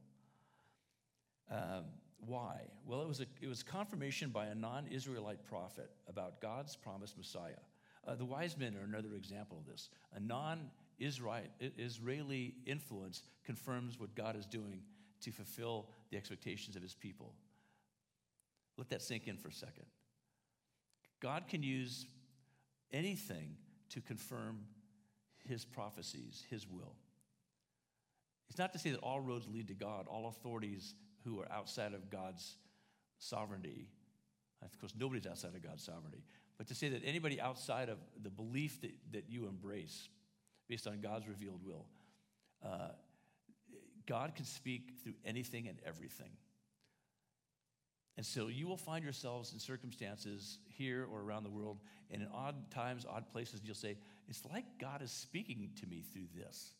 [1.50, 1.84] Um,
[2.20, 2.60] why?
[2.86, 7.16] Well, it was, a, it was confirmation by a non Israelite prophet about God's promised
[7.16, 7.60] Messiah.
[8.06, 9.90] Uh, the wise men are another example of this.
[10.14, 10.70] A non
[11.00, 14.82] Israeli influence confirms what God is doing
[15.20, 17.34] to fulfill the expectations of his people.
[18.76, 19.86] Let that sink in for a second.
[21.20, 22.06] God can use
[22.92, 23.56] anything
[23.90, 24.60] to confirm
[25.48, 26.94] his prophecies, his will.
[28.48, 30.94] It's not to say that all roads lead to God, all authorities
[31.24, 32.56] who are outside of God's
[33.18, 33.88] sovereignty.
[34.62, 36.22] Of course, nobody's outside of God's sovereignty.
[36.58, 40.08] But to say that anybody outside of the belief that, that you embrace
[40.68, 41.86] based on God's revealed will,
[42.64, 42.88] uh,
[44.06, 46.30] God can speak through anything and everything.
[48.16, 51.78] And so you will find yourselves in circumstances here or around the world,
[52.10, 53.96] and in odd times, odd places, and you'll say,
[54.26, 56.72] It's like God is speaking to me through this.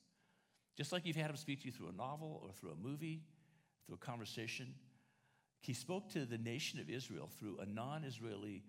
[0.76, 3.22] Just like you've had him speak to you through a novel or through a movie,
[3.87, 4.74] through a conversation.
[5.61, 8.64] He spoke to the nation of Israel through a non Israeli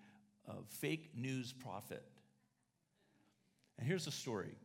[0.50, 2.04] uh, fake news prophet
[3.78, 4.56] And here's the story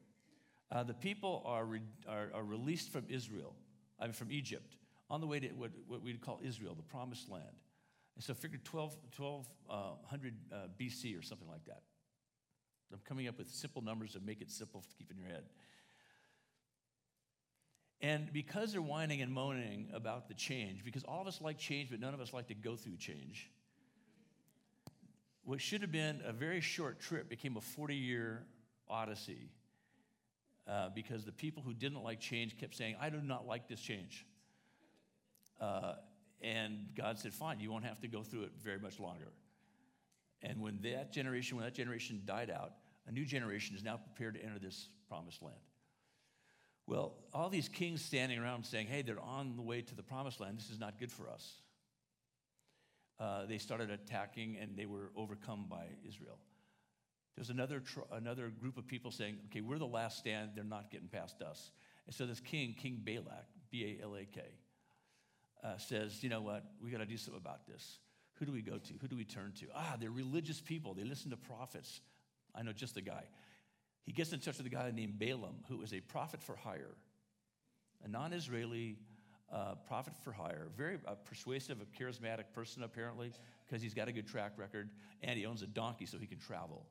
[0.72, 3.55] uh, the people are, re- are, are, released from Israel,
[4.01, 4.76] I mean, from Egypt,
[5.11, 7.45] on the way to what, what we'd call Israel, the promised land.
[8.16, 11.82] And so figure 12, 1200 uh, uh, BC or something like that.
[12.93, 15.45] I'm coming up with simple numbers to make it simple to keep in your head.
[18.01, 21.91] And because they're whining and moaning about the change, because all of us like change,
[21.91, 23.51] but none of us like to go through change,
[25.45, 28.45] what should have been a very short trip became a 40 year
[28.88, 29.51] odyssey
[30.66, 33.80] uh, because the people who didn't like change kept saying, I do not like this
[33.80, 34.26] change.
[35.61, 35.95] Uh,
[36.40, 39.28] and God said, Fine, you won't have to go through it very much longer.
[40.42, 42.72] And when that generation, when that generation died out,
[43.07, 45.57] a new generation is now prepared to enter this promised land.
[46.86, 50.40] Well, all these kings standing around saying, hey, they're on the way to the promised
[50.40, 50.59] land.
[50.59, 51.62] This is not good for us.
[53.18, 56.38] Uh, they started attacking and they were overcome by Israel.
[57.36, 60.50] There's another, tr- another group of people saying, okay, we're the last stand.
[60.54, 61.72] They're not getting past us.
[62.06, 64.42] And so this king, King Balak, B A L A K,
[65.64, 66.64] uh, says, you know what?
[66.82, 67.98] We got to do something about this.
[68.34, 68.92] Who do we go to?
[69.00, 69.66] Who do we turn to?
[69.74, 70.94] Ah, they're religious people.
[70.94, 72.00] They listen to prophets.
[72.54, 73.24] I know just the guy.
[74.02, 76.94] He gets in touch with a guy named Balaam, who is a prophet for hire,
[78.04, 78.98] a non Israeli
[79.53, 83.32] uh, prophet for hire, very uh, persuasive, a charismatic person apparently,
[83.66, 84.90] because he's got a good track record,
[85.22, 86.86] and he owns a donkey so he can travel.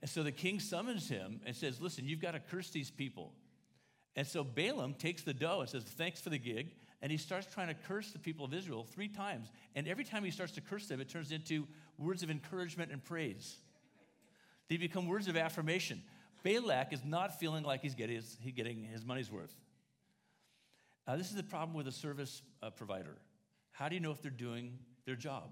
[0.00, 3.32] and so the king summons him and says, Listen, you've got to curse these people.
[4.16, 6.74] And so Balaam takes the dough and says, Thanks for the gig.
[7.02, 9.48] And he starts trying to curse the people of Israel three times.
[9.74, 11.66] And every time he starts to curse them, it turns into
[11.98, 13.56] words of encouragement and praise.
[14.68, 16.02] They become words of affirmation.
[16.42, 19.54] Balak is not feeling like he's getting his, he's getting his money's worth.
[21.06, 23.16] Uh, this is the problem with a service uh, provider.
[23.72, 25.50] How do you know if they're doing their job?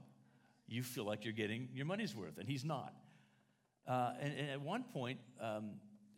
[0.67, 2.95] You feel like you're getting your money's worth, and he's not.
[3.87, 5.73] Uh, and, and, at one point, um,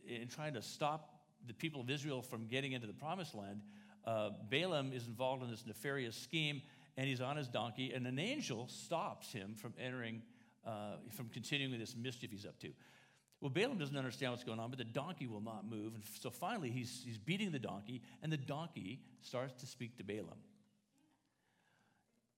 [0.07, 3.63] in trying to stop the people of Israel from getting into the promised land,
[4.07, 6.63] uh, Balaam is involved in this nefarious scheme,
[6.97, 10.23] and he's on his donkey, and an angel stops him from entering
[10.67, 12.69] uh, from continuing this mischief he's up to.
[13.45, 15.93] Well, Balaam doesn't understand what's going on, but the donkey will not move.
[15.95, 20.03] And so finally, he's, he's beating the donkey, and the donkey starts to speak to
[20.03, 20.39] Balaam.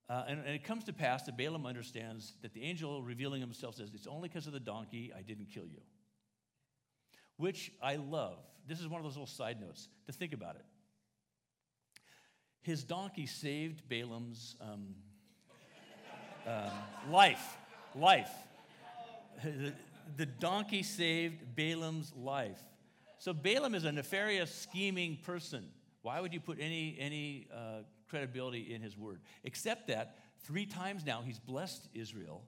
[0.09, 3.75] Uh, and, and, it comes to pass that Balaam understands that the angel revealing himself
[3.75, 5.79] says, It's only because of the donkey I didn't kill you.
[7.37, 8.39] Which I love.
[8.67, 10.65] This is one of those little side notes to think about it.
[12.63, 14.87] His donkey saved Balaam's um,
[16.45, 16.69] uh,
[17.09, 17.57] life
[17.95, 18.31] life.
[20.15, 22.61] The, donkey saved Balaam's life.
[23.19, 25.65] So Balaam is a nefarious, scheming person.
[26.01, 29.21] Why would you put any, any uh, credibility in his word?
[29.43, 32.43] Except that three times now he's blessed Israel.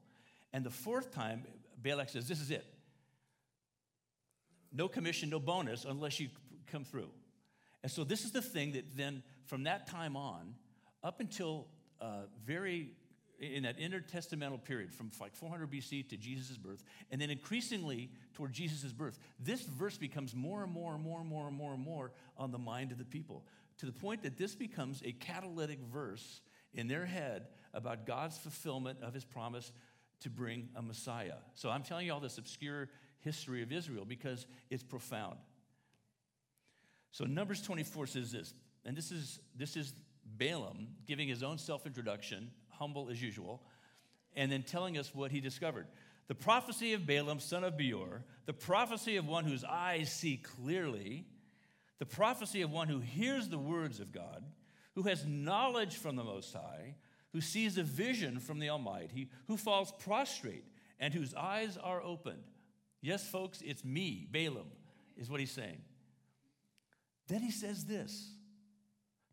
[0.53, 1.45] And the fourth time,
[1.82, 2.66] Balak says, This is it.
[4.72, 6.30] No commission, no bonus unless you
[6.68, 7.10] come through.
[7.84, 10.55] And so this is the thing that then, from that time on,
[11.03, 11.68] up until
[12.01, 12.91] uh, very
[13.40, 18.52] in that intertestamental period from like 400 BC to Jesus' birth, and then increasingly toward
[18.52, 21.84] Jesus' birth, this verse becomes more and more and more and more and more and
[21.84, 23.46] more on the mind of the people
[23.78, 26.42] to the point that this becomes a catalytic verse
[26.74, 29.72] in their head about God's fulfillment of his promise
[30.22, 31.36] to bring a Messiah.
[31.56, 32.90] So I'm telling you all this obscure
[33.22, 35.38] history of Israel because it's profound.
[37.12, 38.54] So Numbers 24 says this,
[38.86, 39.94] and this is this is
[40.38, 43.62] Balaam giving his own self-introduction humble as usual,
[44.36, 45.88] and then telling us what he discovered.
[46.28, 51.26] The prophecy of Balaam, son of Beor, the prophecy of one whose eyes see clearly,
[51.98, 54.44] the prophecy of one who hears the words of God,
[54.96, 56.96] who has knowledge from the Most High,
[57.34, 60.66] who sees a vision from the Almighty, who falls prostrate,
[61.00, 62.44] and whose eyes are opened.
[63.02, 64.68] Yes, folks, it's me, Balaam,
[65.18, 65.82] is what he's saying.
[67.28, 68.34] Then he says this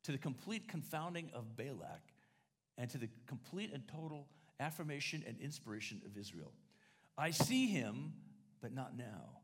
[0.05, 2.05] to the complete confounding of Balak
[2.78, 4.28] and to the complete and total
[4.60, 6.52] affirmation and inspiration of Israel.
[7.18, 8.12] I see him,
[8.60, 9.40] but not now.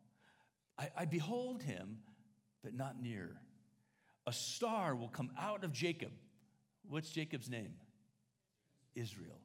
[0.78, 1.98] I, I behold him,
[2.62, 3.36] but not near.
[4.26, 6.12] A star will come out of Jacob.
[6.88, 7.74] What's Jacob's name?
[8.94, 9.40] Israel.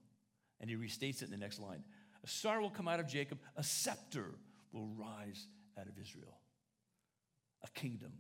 [0.60, 1.84] And he restates it in the next line.
[2.24, 4.36] A star will come out of Jacob, a scepter
[4.72, 5.48] will rise
[5.80, 6.40] out of Israel.
[7.64, 8.12] A kingdom.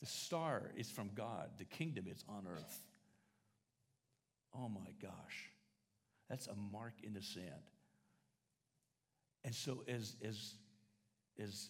[0.00, 2.82] The star is from God, the kingdom is on earth.
[4.56, 5.50] Oh my gosh,
[6.28, 7.70] that's a mark in the sand.
[9.44, 10.54] And so, as, as,
[11.42, 11.68] as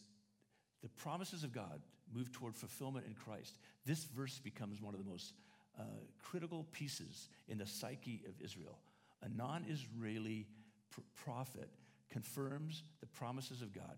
[0.82, 1.80] the promises of God
[2.14, 5.32] move toward fulfillment in Christ, this verse becomes one of the most
[5.78, 5.82] uh,
[6.22, 8.78] critical pieces in the psyche of Israel.
[9.22, 10.47] A non Israeli
[10.91, 11.70] pr- prophet
[12.11, 13.97] confirms the promises of God.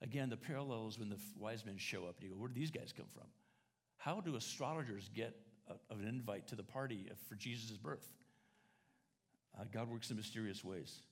[0.00, 2.70] Again, the parallels when the wise men show up and you go, where do these
[2.70, 3.26] guys come from?
[3.98, 5.36] How do astrologers get
[5.68, 8.06] a, an invite to the party for Jesus' birth?
[9.58, 11.02] Uh, God works in mysterious ways.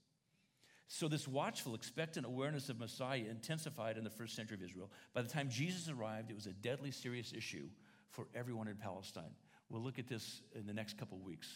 [0.89, 4.91] So, this watchful, expectant awareness of Messiah intensified in the first century of Israel.
[5.15, 7.69] By the time Jesus arrived, it was a deadly serious issue
[8.11, 9.31] for everyone in Palestine.
[9.69, 11.49] We'll look at this in the next couple of weeks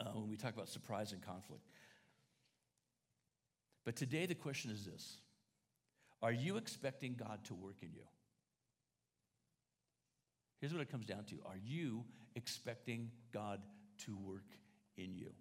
[0.00, 1.62] uh, when we talk about surprise and conflict.
[3.84, 5.18] But today, the question is this
[6.22, 8.02] Are you expecting God to work in you?
[10.62, 12.04] Here's what it comes down to Are you
[12.36, 13.60] expecting God
[14.06, 14.46] to work
[14.96, 15.32] in you?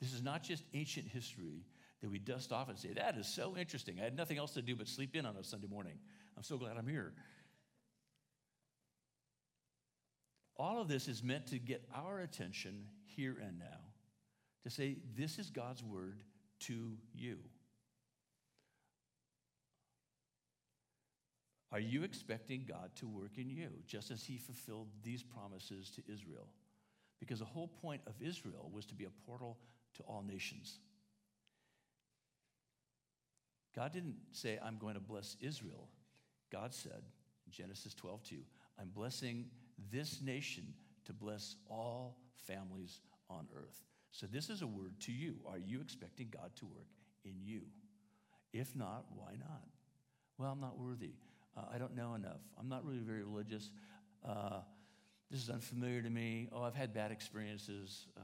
[0.00, 1.66] This is not just ancient history
[2.00, 3.98] that we dust off and say, that is so interesting.
[4.00, 5.98] I had nothing else to do but sleep in on a Sunday morning.
[6.36, 7.12] I'm so glad I'm here.
[10.56, 13.92] All of this is meant to get our attention here and now
[14.64, 16.24] to say, this is God's word
[16.60, 17.38] to you.
[21.72, 26.02] Are you expecting God to work in you just as he fulfilled these promises to
[26.12, 26.48] Israel?
[27.18, 29.58] Because the whole point of Israel was to be a portal
[29.96, 30.80] to all nations.
[33.74, 35.88] God didn't say, I'm going to bless Israel.
[36.50, 37.02] God said,
[37.50, 38.36] Genesis 12, 2,
[38.78, 39.46] I'm blessing
[39.90, 40.74] this nation
[41.06, 43.00] to bless all families
[43.30, 43.82] on earth.
[44.10, 45.36] So, this is a word to you.
[45.46, 46.88] Are you expecting God to work
[47.24, 47.62] in you?
[48.52, 49.62] If not, why not?
[50.36, 51.12] Well, I'm not worthy.
[51.56, 52.40] Uh, I don't know enough.
[52.58, 53.70] I'm not really very religious.
[54.26, 54.60] Uh,
[55.30, 56.48] this is unfamiliar to me.
[56.52, 58.20] Oh, I've had bad experiences uh,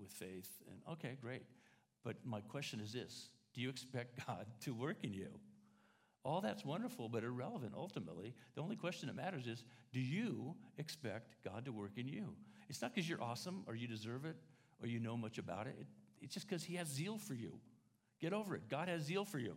[0.00, 0.48] with faith.
[0.68, 1.42] And okay, great.
[2.04, 5.28] But my question is this Do you expect God to work in you?
[6.24, 8.34] All that's wonderful, but irrelevant ultimately.
[8.54, 12.34] The only question that matters is do you expect God to work in you?
[12.68, 14.36] It's not because you're awesome or you deserve it
[14.80, 15.74] or you know much about it.
[15.78, 15.86] it
[16.20, 17.58] it's just because He has zeal for you.
[18.20, 18.68] Get over it.
[18.68, 19.56] God has zeal for you.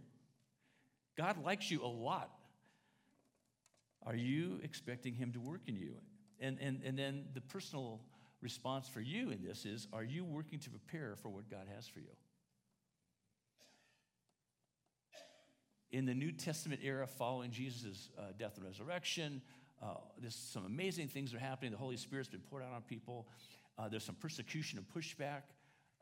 [1.16, 2.32] God likes you a lot.
[4.06, 5.95] Are you expecting Him to work in you?
[6.39, 8.01] And, and, and then the personal
[8.41, 11.88] response for you in this is Are you working to prepare for what God has
[11.88, 12.12] for you?
[15.95, 19.41] in the New Testament era following Jesus' uh, death and resurrection.
[19.82, 21.72] Uh, there's some amazing things are happening.
[21.72, 23.28] The Holy Spirit's been poured out on people.
[23.78, 25.43] Uh, there's some persecution and pushback.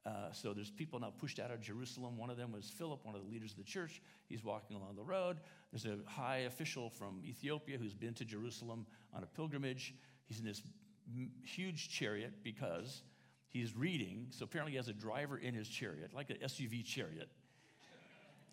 [0.05, 2.17] Uh, so there's people now pushed out of Jerusalem.
[2.17, 4.01] One of them was Philip, one of the leaders of the church.
[4.27, 5.37] He's walking along the road.
[5.71, 9.95] There's a high official from Ethiopia who's been to Jerusalem on a pilgrimage.
[10.25, 10.61] He's in this
[11.45, 13.03] huge chariot because
[13.47, 14.27] he's reading.
[14.31, 17.29] So apparently he has a driver in his chariot, like an SUV chariot.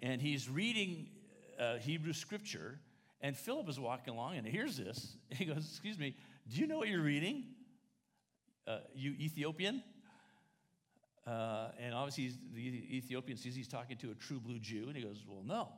[0.03, 1.09] And he's reading
[1.59, 2.79] uh, Hebrew scripture,
[3.21, 5.17] and Philip is walking along and hears this.
[5.31, 6.15] He goes, Excuse me,
[6.49, 7.45] do you know what you're reading?
[8.67, 9.83] Uh, you Ethiopian?
[11.27, 15.03] Uh, and obviously, the Ethiopian sees he's talking to a true blue Jew, and he
[15.03, 15.68] goes, Well, no.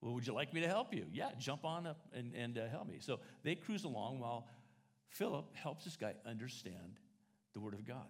[0.00, 1.06] Well, would you like me to help you?
[1.12, 2.96] Yeah, jump on up and, and uh, help me.
[2.98, 4.48] So they cruise along while
[5.10, 6.98] Philip helps this guy understand
[7.54, 8.06] the Word of God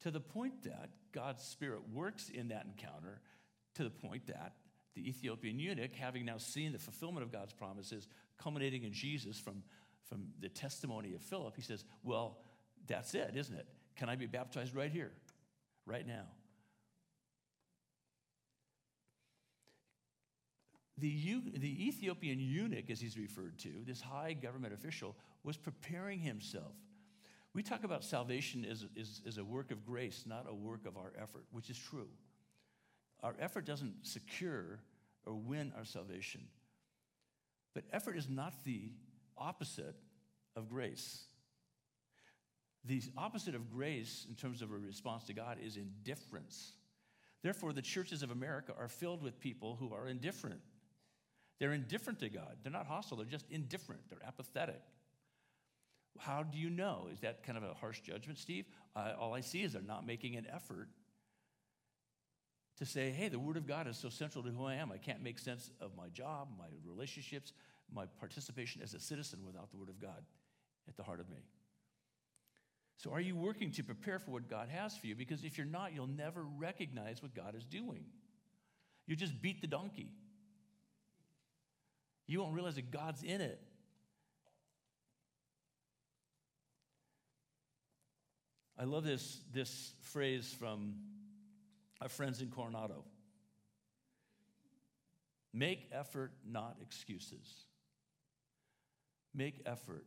[0.00, 3.20] to the point that God's Spirit works in that encounter,
[3.74, 4.54] to the point that
[4.94, 8.08] the Ethiopian eunuch, having now seen the fulfillment of God's promises
[8.38, 9.62] culminating in Jesus from,
[10.08, 12.38] from the testimony of Philip, he says, Well,
[12.86, 13.66] that's it, isn't it?
[13.96, 15.12] Can I be baptized right here,
[15.86, 16.24] right now?
[20.98, 26.74] The, the Ethiopian eunuch, as he's referred to, this high government official, was preparing himself.
[27.54, 30.96] We talk about salvation as, as, as a work of grace, not a work of
[30.96, 32.08] our effort, which is true.
[33.22, 34.80] Our effort doesn't secure
[35.26, 36.42] or win our salvation.
[37.74, 38.92] But effort is not the
[39.36, 39.96] opposite
[40.54, 41.24] of grace.
[42.84, 46.72] The opposite of grace, in terms of a response to God, is indifference.
[47.42, 50.60] Therefore, the churches of America are filled with people who are indifferent.
[51.58, 52.56] They're indifferent to God.
[52.62, 54.80] They're not hostile, they're just indifferent, they're apathetic.
[56.18, 57.08] How do you know?
[57.12, 58.66] Is that kind of a harsh judgment, Steve?
[58.96, 60.88] Uh, all I see is they're not making an effort
[62.78, 64.90] to say, hey, the Word of God is so central to who I am.
[64.90, 67.52] I can't make sense of my job, my relationships,
[67.94, 70.24] my participation as a citizen without the Word of God
[70.88, 71.44] at the heart of me.
[73.02, 75.14] So, are you working to prepare for what God has for you?
[75.14, 78.04] Because if you're not, you'll never recognize what God is doing.
[79.06, 80.10] You just beat the donkey.
[82.26, 83.58] You won't realize that God's in it.
[88.78, 90.96] I love this, this phrase from
[92.02, 93.04] our friends in Coronado.
[95.54, 97.64] Make effort, not excuses.
[99.34, 100.04] Make effort,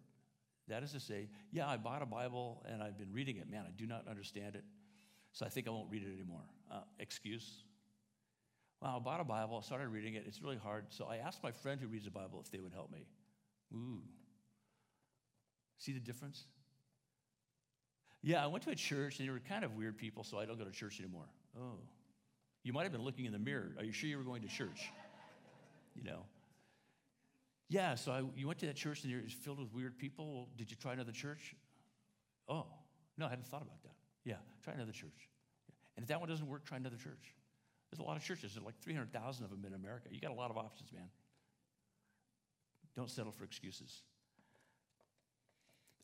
[0.68, 3.50] That is to say, yeah, I bought a Bible and I've been reading it.
[3.50, 4.64] Man, I do not understand it,
[5.34, 6.44] so I think I won't read it anymore.
[6.72, 7.64] Uh, excuse.
[8.82, 10.24] Well, I bought a Bible, started reading it.
[10.26, 12.74] It's really hard, so I asked my friend who reads the Bible if they would
[12.74, 13.06] help me.
[13.74, 14.02] Ooh.
[15.78, 16.46] See the difference?
[18.22, 20.46] Yeah, I went to a church and they were kind of weird people, so I
[20.46, 21.28] don't go to church anymore.
[21.60, 21.80] Oh.
[22.64, 23.76] You might have been looking in the mirror.
[23.78, 24.92] Are you sure you were going to church?
[25.96, 26.26] You know.
[27.70, 30.50] Yeah, so I, you went to that church and it was filled with weird people.
[30.58, 31.56] Did you try another church?
[32.48, 32.66] Oh,
[33.18, 33.96] no, I hadn't thought about that.
[34.26, 35.30] Yeah, try another church.
[35.96, 37.34] And if that one doesn't work, try another church.
[37.92, 38.54] There's a lot of churches.
[38.54, 40.10] There's like 300,000 of them in America.
[40.12, 41.10] You got a lot of options, man.
[42.96, 44.02] Don't settle for excuses.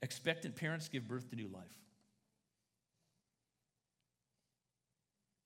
[0.02, 1.76] Expectant parents give birth to new life.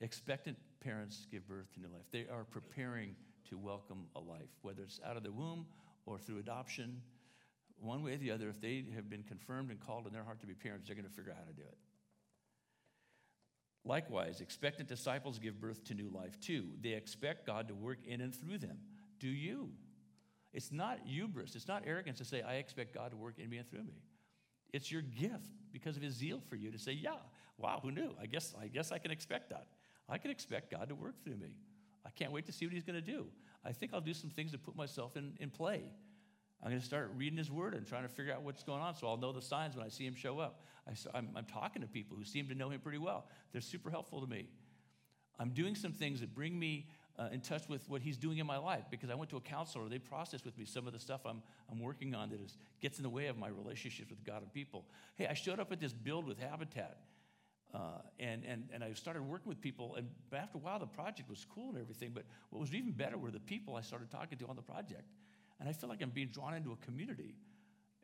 [0.02, 2.06] Expectant parents give birth to new life.
[2.12, 3.16] They are preparing
[3.50, 5.66] to welcome a life, whether it's out of the womb
[6.06, 7.02] or through adoption.
[7.80, 10.40] One way or the other, if they have been confirmed and called in their heart
[10.42, 11.78] to be parents, they're going to figure out how to do it.
[13.86, 16.68] Likewise, expectant disciples give birth to new life too.
[16.82, 18.78] They expect God to work in and through them.
[19.20, 19.72] Do you?
[20.54, 23.58] It's not hubris, it's not arrogance to say, I expect God to work in me
[23.58, 24.02] and through me.
[24.72, 27.18] It's your gift because of his zeal for you to say, Yeah,
[27.58, 28.16] wow, who knew?
[28.22, 29.68] I guess I guess I can expect that.
[30.08, 31.56] I can expect God to work through me.
[32.06, 33.28] I can't wait to see what he's going to do.
[33.66, 35.84] I think I'll do some things to put myself in, in play.
[36.62, 38.96] I'm going to start reading his word and trying to figure out what's going on
[38.96, 40.62] so I'll know the signs when I see him show up.
[40.88, 43.26] I, am talking to people who seem to know him pretty well.
[43.52, 44.48] They're super helpful to me.
[45.40, 46.88] I'm doing some things that bring me
[47.18, 49.42] uh, in touch with what he's doing in my life because I went to a
[49.42, 49.88] counselor.
[49.90, 51.42] They processed with me some of the stuff I'm,
[51.72, 54.52] I'm working on that is, gets in the way of my relationships with God and
[54.52, 54.86] people.
[55.16, 56.98] Hey, I showed up at this build with Habitat.
[57.74, 61.28] Uh, and, and, and I started working with people, and after a while, the project
[61.28, 62.12] was cool and everything.
[62.14, 65.10] But what was even better were the people I started talking to on the project.
[65.60, 67.36] And I feel like I'm being drawn into a community.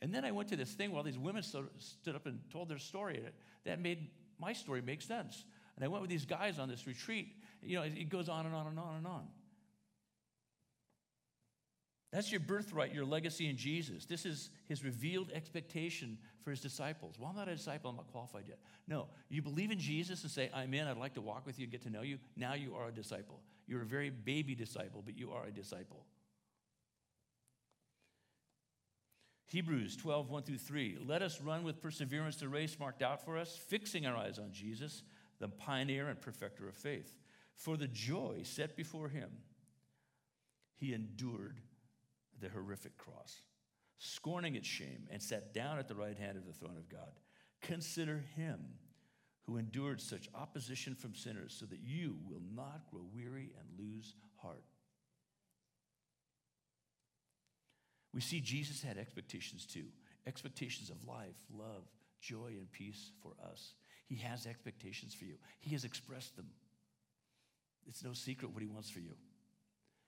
[0.02, 2.70] And then I went to this thing where all these women stood, up and told
[2.70, 3.18] their story.
[3.18, 3.34] And
[3.66, 4.10] that made
[4.40, 5.44] my story make sense.
[5.76, 7.36] And I went with these guys on this retreat.
[7.62, 9.28] You know, it goes on and on and on and on.
[12.12, 14.06] That's your birthright, your legacy in Jesus.
[14.06, 17.20] This is his revealed expectation for his disciples.
[17.20, 18.58] Well, I'm not a disciple, I'm not qualified yet.
[18.88, 21.66] No, you believe in Jesus and say, I'm in, I'd like to walk with you
[21.66, 22.18] and get to know you.
[22.36, 23.42] Now you are a disciple.
[23.68, 26.04] You're a very baby disciple, but you are a disciple.
[29.46, 31.00] Hebrews 12, 1 through 3.
[31.06, 34.52] Let us run with perseverance the race marked out for us, fixing our eyes on
[34.52, 35.04] Jesus,
[35.40, 37.16] the pioneer and perfecter of faith.
[37.56, 39.30] For the joy set before him,
[40.76, 41.60] he endured
[42.42, 43.42] the horrific cross,
[43.98, 47.12] scorning its shame, and sat down at the right hand of the throne of God.
[47.62, 48.60] Consider him
[49.44, 54.14] who endured such opposition from sinners, so that you will not grow weary and lose
[54.36, 54.64] heart.
[58.14, 59.86] We see Jesus had expectations too
[60.28, 61.86] expectations of life, love,
[62.22, 63.74] joy, and peace for us.
[64.06, 66.48] He has expectations for you, He has expressed them.
[67.88, 69.16] It's no secret what He wants for you.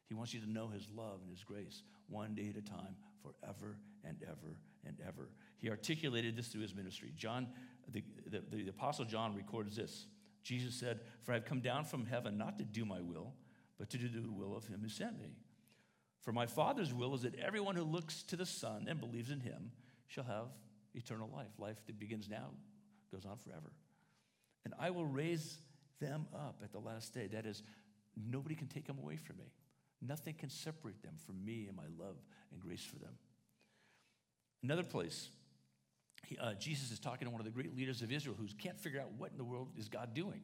[0.07, 2.95] He wants you to know His love and His grace one day at a time,
[3.21, 5.29] forever and ever and ever.
[5.57, 7.11] He articulated this through His ministry.
[7.15, 7.47] John,
[7.91, 10.07] the, the, the Apostle John records this.
[10.43, 13.33] Jesus said, For I've come down from heaven not to do my will,
[13.77, 15.35] but to do the will of Him who sent me.
[16.21, 19.39] For my Father's will is that everyone who looks to the Son and believes in
[19.39, 19.71] Him
[20.07, 20.47] shall have
[20.93, 21.51] eternal life.
[21.57, 22.49] Life that begins now
[23.11, 23.71] goes on forever.
[24.65, 25.57] And I will raise
[25.99, 27.27] them up at the last day.
[27.27, 27.63] That is,
[28.15, 29.51] nobody can take them away from me.
[30.01, 32.15] Nothing can separate them from me and my love
[32.51, 33.13] and grace for them.
[34.63, 35.29] Another place,
[36.25, 38.79] he, uh, Jesus is talking to one of the great leaders of Israel who can't
[38.79, 40.41] figure out what in the world is God doing.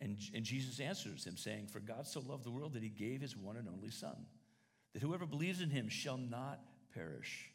[0.00, 3.20] And, and Jesus answers him, saying, For God so loved the world that he gave
[3.20, 4.26] his one and only Son,
[4.92, 6.60] that whoever believes in him shall not
[6.92, 7.50] perish,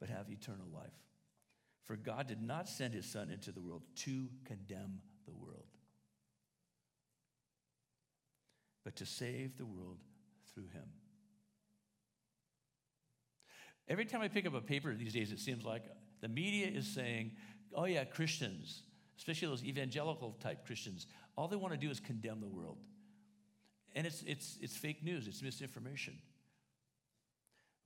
[0.00, 0.90] but have eternal life.
[1.84, 5.61] For God did not send his Son into the world to condemn the world,
[8.84, 9.98] but to save the world
[10.52, 10.84] through him.
[13.88, 15.84] Every time I pick up a paper these days, it seems like
[16.20, 17.32] the media is saying,
[17.74, 18.82] oh, yeah, Christians,
[19.18, 21.06] especially those evangelical type Christians,
[21.36, 22.78] all they want to do is condemn the world.
[23.94, 26.14] And it's, it's, it's fake news, it's misinformation.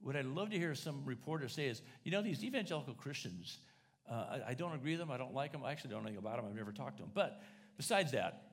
[0.00, 3.58] What I'd love to hear some reporter say is, you know, these evangelical Christians,
[4.08, 6.08] uh, I, I, don't agree with them, I don't like them, I actually don't know
[6.08, 7.10] anything about them, I've never talked to them.
[7.14, 7.42] But
[7.76, 8.45] besides that,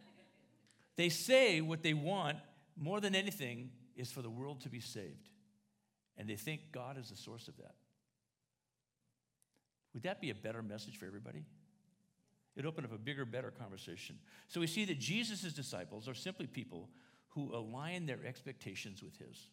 [0.95, 2.37] they say what they want
[2.77, 5.29] more than anything is for the world to be saved.
[6.17, 7.75] And they think God is the source of that.
[9.93, 11.45] Would that be a better message for everybody?
[12.55, 14.17] It opened up a bigger, better conversation.
[14.47, 16.89] So we see that Jesus' disciples are simply people
[17.29, 19.47] who align their expectations with his,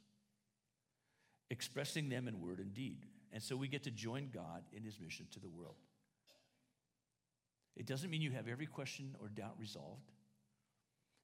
[1.50, 3.06] expressing them in word and deed.
[3.32, 5.76] And so we get to join God in his mission to the world.
[7.76, 10.10] It doesn't mean you have every question or doubt resolved.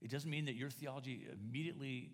[0.07, 2.13] It doesn't mean that your theology immediately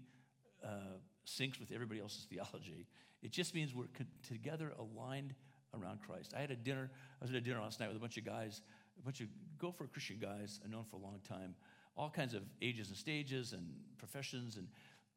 [0.65, 2.87] uh, syncs with everybody else's theology.
[3.23, 5.35] It just means we're co- together aligned
[5.79, 6.33] around Christ.
[6.35, 6.91] I had a dinner,
[7.21, 8.63] I was at a dinner last night with a bunch of guys,
[8.99, 9.27] a bunch of
[9.59, 11.55] Gopher Christian guys I've known for a long time,
[11.95, 13.63] all kinds of ages and stages and
[13.99, 14.57] professions.
[14.57, 14.69] And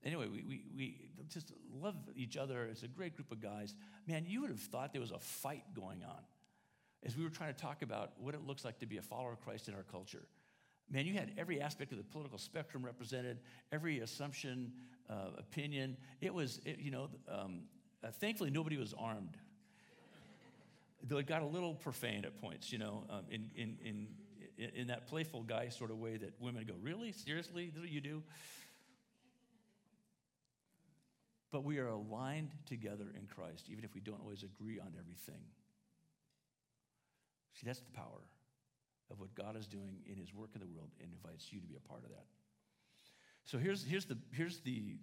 [0.04, 0.98] anyway, we, we, we
[1.30, 2.66] just love each other.
[2.66, 3.74] It's a great group of guys.
[4.06, 6.24] Man, you would have thought there was a fight going on
[7.06, 9.32] as we were trying to talk about what it looks like to be a follower
[9.32, 10.28] of Christ in our culture.
[10.90, 13.40] Man, you had every aspect of the political spectrum represented,
[13.72, 14.72] every assumption,
[15.10, 15.98] uh, opinion.
[16.22, 17.62] It was, it, you know, um,
[18.04, 19.38] uh, thankfully nobody was armed.
[21.04, 24.08] Though it got a little profane at points, you know, um, in, in, in,
[24.76, 27.12] in that playful guy sort of way that women go, Really?
[27.12, 27.72] Seriously?
[27.76, 28.24] What you do?
[31.52, 35.42] But we are aligned together in Christ, even if we don't always agree on everything.
[37.54, 38.22] See, that's the power
[39.12, 41.68] of what God is doing in his work in the world and invites you to
[41.68, 42.26] be a part of that.
[43.46, 44.98] So here's, here's, the, here's the,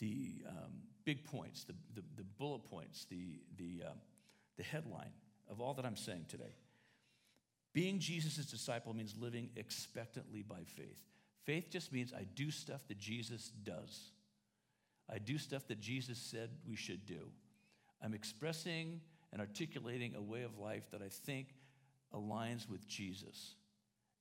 [0.00, 3.92] the um, big points, the, the, the, bullet points, the, the, uh,
[4.56, 5.12] the headline
[5.48, 6.54] of all that I'm saying today.
[7.72, 11.00] Being Jesus' disciple means living expectantly by faith.
[11.44, 14.10] Faith just means I do stuff that Jesus does.
[15.10, 17.30] I do stuff that Jesus said we should do.
[18.02, 19.00] I'm expressing
[19.32, 21.48] and articulating a way of life that I think
[22.14, 23.54] aligns with Jesus.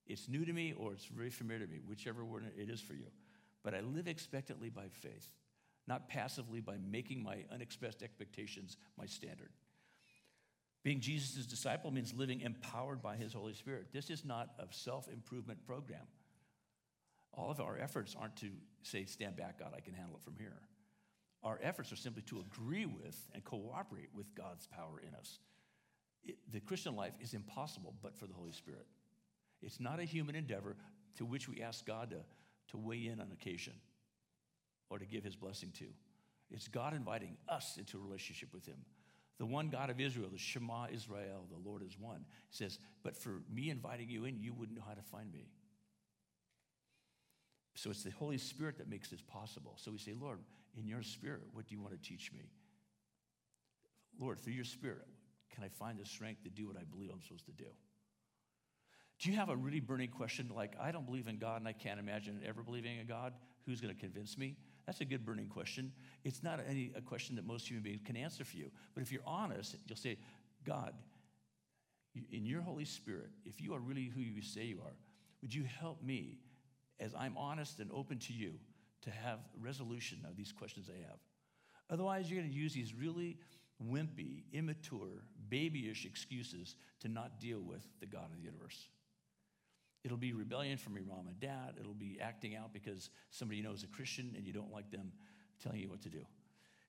[0.07, 2.93] It's new to me or it's very familiar to me, whichever word it is for
[2.93, 3.07] you.
[3.63, 5.27] But I live expectantly by faith,
[5.87, 9.51] not passively by making my unexpressed expectations my standard.
[10.83, 13.87] Being Jesus' disciple means living empowered by his Holy Spirit.
[13.93, 16.07] This is not a self improvement program.
[17.33, 18.49] All of our efforts aren't to
[18.83, 20.59] say, stand back, God, I can handle it from here.
[21.43, 25.39] Our efforts are simply to agree with and cooperate with God's power in us.
[26.23, 28.85] It, the Christian life is impossible but for the Holy Spirit.
[29.61, 30.75] It's not a human endeavor
[31.17, 32.17] to which we ask God to,
[32.69, 33.73] to weigh in on occasion
[34.89, 35.85] or to give his blessing to.
[36.49, 38.77] It's God inviting us into a relationship with him.
[39.37, 43.41] The one God of Israel, the Shema Israel, the Lord is one, says, But for
[43.51, 45.47] me inviting you in, you wouldn't know how to find me.
[47.73, 49.73] So it's the Holy Spirit that makes this possible.
[49.77, 50.39] So we say, Lord,
[50.77, 52.51] in your spirit, what do you want to teach me?
[54.19, 55.07] Lord, through your spirit,
[55.53, 57.69] can I find the strength to do what I believe I'm supposed to do?
[59.19, 61.73] Do you have a really burning question like, I don't believe in God and I
[61.73, 63.33] can't imagine ever believing in God?
[63.67, 64.55] Who's going to convince me?
[64.87, 65.91] That's a good burning question.
[66.23, 68.71] It's not any, a question that most human beings can answer for you.
[68.95, 70.17] But if you're honest, you'll say,
[70.65, 70.93] God,
[72.31, 74.95] in your Holy Spirit, if you are really who you say you are,
[75.43, 76.39] would you help me
[76.99, 78.53] as I'm honest and open to you
[79.03, 81.19] to have resolution of these questions I have?
[81.91, 83.37] Otherwise, you're going to use these really
[83.89, 88.87] wimpy, immature, babyish excuses to not deal with the God of the universe.
[90.03, 91.75] It'll be rebellion from your mom and dad.
[91.79, 94.89] It'll be acting out because somebody you know is a Christian and you don't like
[94.89, 95.11] them
[95.61, 96.25] telling you what to do.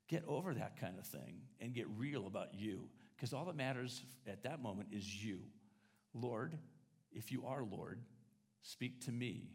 [0.09, 4.03] Get over that kind of thing and get real about you because all that matters
[4.27, 5.41] at that moment is you.
[6.15, 6.59] Lord,
[7.13, 8.01] if you are Lord,
[8.63, 9.51] speak to me.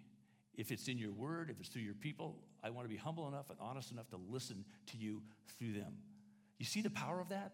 [0.56, 3.28] If it's in your word, if it's through your people, I want to be humble
[3.28, 5.22] enough and honest enough to listen to you
[5.58, 5.94] through them.
[6.58, 7.54] You see the power of that?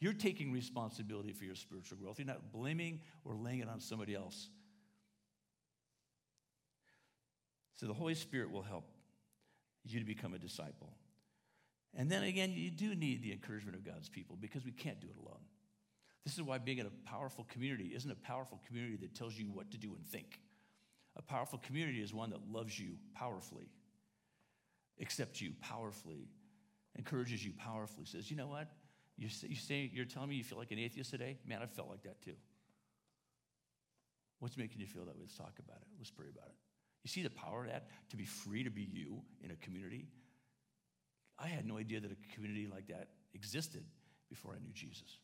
[0.00, 2.18] You're taking responsibility for your spiritual growth.
[2.18, 4.48] You're not blaming or laying it on somebody else.
[7.76, 8.84] So the Holy Spirit will help
[9.84, 10.92] you to become a disciple.
[11.96, 15.08] And then again, you do need the encouragement of God's people because we can't do
[15.08, 15.40] it alone.
[16.24, 19.46] This is why being in a powerful community isn't a powerful community that tells you
[19.46, 20.40] what to do and think.
[21.16, 23.70] A powerful community is one that loves you powerfully,
[25.00, 26.28] accepts you powerfully,
[26.98, 28.68] encourages you powerfully, says, you know what?
[29.16, 31.38] You say, you say you're telling me you feel like an atheist today?
[31.46, 32.34] Man, I felt like that too.
[34.40, 35.22] What's making you feel that way?
[35.22, 35.88] Let's talk about it.
[35.98, 36.54] Let's pray about it.
[37.02, 40.06] You see the power of that to be free to be you in a community?
[41.38, 43.84] I had no idea that a community like that existed
[44.28, 45.18] before I knew Jesus.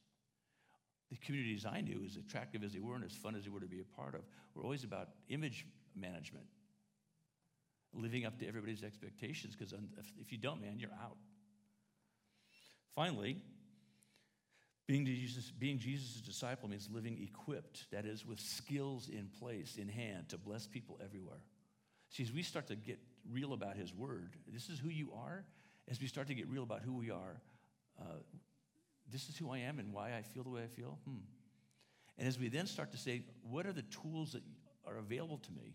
[1.10, 3.60] The communities I knew, as attractive as they were and as fun as they were
[3.60, 4.22] to be a part of,
[4.54, 6.46] were always about image management,
[7.92, 9.74] living up to everybody's expectations, because
[10.20, 11.16] if you don't, man, you're out.
[12.95, 13.38] Finally,
[14.86, 20.28] being Jesus, being disciple means living equipped, that is, with skills in place, in hand,
[20.28, 21.42] to bless people everywhere.
[22.11, 22.99] See, as we start to get
[23.30, 25.45] real about His Word, this is who you are.
[25.90, 27.40] As we start to get real about who we are,
[28.01, 28.20] uh,
[29.11, 30.99] this is who I am and why I feel the way I feel.
[31.05, 31.16] Hmm.
[32.18, 34.42] And as we then start to say, what are the tools that
[34.86, 35.74] are available to me?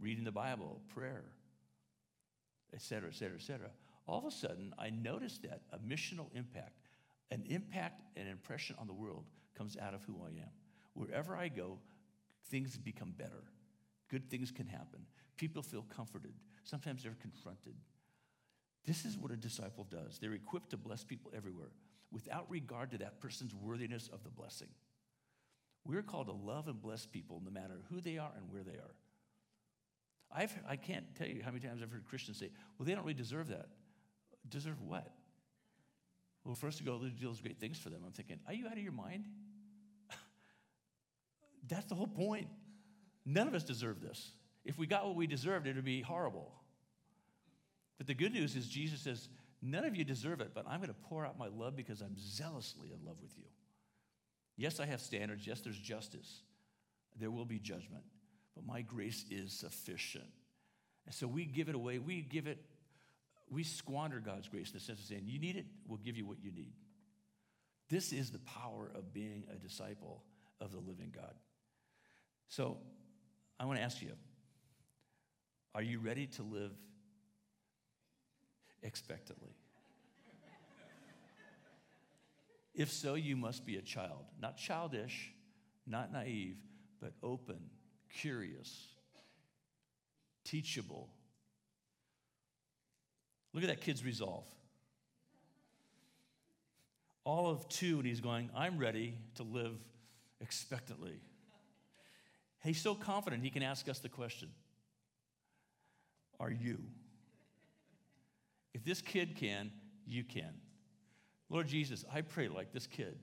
[0.00, 1.24] Reading the Bible, prayer,
[2.72, 3.70] et cetera, et cetera, et cetera
[4.06, 6.78] all of a sudden, I noticed that a missional impact,
[7.30, 9.24] An impact and impression on the world
[9.56, 10.50] comes out of who I am.
[10.92, 11.78] Wherever I go,
[12.50, 13.44] things become better.
[14.10, 15.06] Good things can happen.
[15.36, 16.34] People feel comforted.
[16.62, 17.74] Sometimes they're confronted.
[18.84, 20.18] This is what a disciple does.
[20.18, 21.72] They're equipped to bless people everywhere
[22.12, 24.68] without regard to that person's worthiness of the blessing.
[25.84, 28.78] We're called to love and bless people no matter who they are and where they
[28.78, 28.94] are.
[30.30, 33.04] I've, I can't tell you how many times I've heard Christians say, well, they don't
[33.04, 33.68] really deserve that.
[34.54, 35.10] Deserve what?
[36.44, 38.02] Well, first to go, Lord deals great things for them.
[38.06, 39.24] I'm thinking, are you out of your mind?
[41.68, 42.46] That's the whole point.
[43.26, 44.30] None of us deserve this.
[44.64, 46.52] If we got what we deserved, it would be horrible.
[47.98, 49.28] But the good news is Jesus says,
[49.60, 52.16] None of you deserve it, but I'm going to pour out my love because I'm
[52.16, 53.46] zealously in love with you.
[54.56, 55.46] Yes, I have standards.
[55.48, 56.42] Yes, there's justice.
[57.18, 58.04] There will be judgment,
[58.54, 60.28] but my grace is sufficient.
[61.06, 61.98] And so we give it away.
[61.98, 62.58] We give it,
[63.50, 66.26] we squander God's grace in the sense of saying, You need it, we'll give you
[66.26, 66.72] what you need.
[67.90, 70.24] This is the power of being a disciple
[70.60, 71.34] of the living God.
[72.48, 72.78] So
[73.58, 74.12] I want to ask you
[75.74, 76.72] are you ready to live
[78.82, 79.50] expectantly?
[82.74, 85.32] if so, you must be a child, not childish,
[85.86, 86.56] not naive,
[87.00, 87.58] but open,
[88.20, 88.88] curious,
[90.44, 91.08] teachable.
[93.54, 94.44] Look at that kid's resolve.
[97.24, 99.78] All of two, and he's going, I'm ready to live
[100.40, 101.20] expectantly.
[102.64, 104.50] He's so confident he can ask us the question
[106.40, 106.78] Are you?
[108.74, 109.70] If this kid can,
[110.04, 110.52] you can.
[111.48, 113.16] Lord Jesus, I pray like this kid,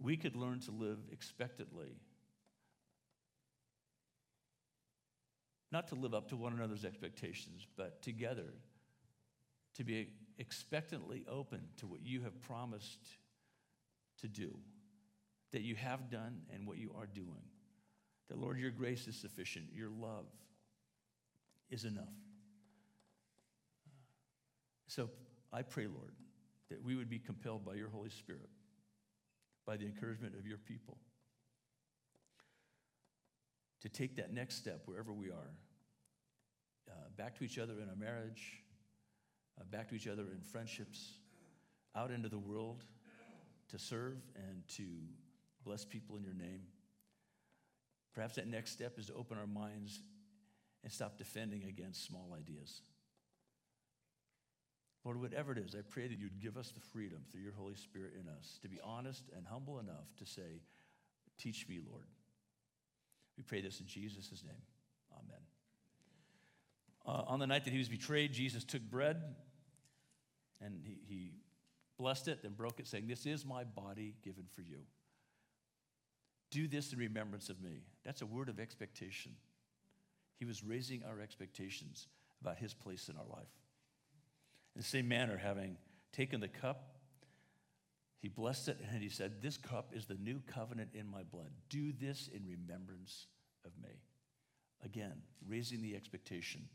[0.00, 1.94] we could learn to live expectantly.
[5.70, 8.54] Not to live up to one another's expectations, but together
[9.76, 10.08] to be
[10.38, 13.08] expectantly open to what you have promised
[14.20, 14.56] to do,
[15.52, 17.42] that you have done and what you are doing.
[18.28, 20.26] That, Lord, your grace is sufficient, your love
[21.70, 22.04] is enough.
[24.86, 25.10] So
[25.52, 26.14] I pray, Lord,
[26.70, 28.48] that we would be compelled by your Holy Spirit,
[29.66, 30.98] by the encouragement of your people,
[33.82, 35.50] to take that next step wherever we are,
[36.88, 38.63] uh, back to each other in our marriage,
[39.60, 41.12] uh, back to each other in friendships,
[41.96, 42.84] out into the world
[43.68, 44.84] to serve and to
[45.64, 46.62] bless people in your name.
[48.14, 50.00] Perhaps that next step is to open our minds
[50.82, 52.82] and stop defending against small ideas.
[55.04, 57.74] Lord, whatever it is, I pray that you'd give us the freedom through your Holy
[57.74, 60.62] Spirit in us to be honest and humble enough to say,
[61.36, 62.06] Teach me, Lord.
[63.36, 64.62] We pray this in Jesus' name.
[67.06, 69.22] Uh, on the night that he was betrayed, Jesus took bread
[70.60, 71.32] and he, he
[71.98, 74.78] blessed it, then broke it, saying, This is my body given for you.
[76.50, 77.82] Do this in remembrance of me.
[78.04, 79.32] That's a word of expectation.
[80.38, 82.08] He was raising our expectations
[82.40, 83.48] about his place in our life.
[84.74, 85.76] In the same manner, having
[86.12, 86.94] taken the cup,
[88.20, 91.50] he blessed it and he said, This cup is the new covenant in my blood.
[91.68, 93.26] Do this in remembrance
[93.66, 93.90] of me.
[94.82, 96.68] Again, raising the expectation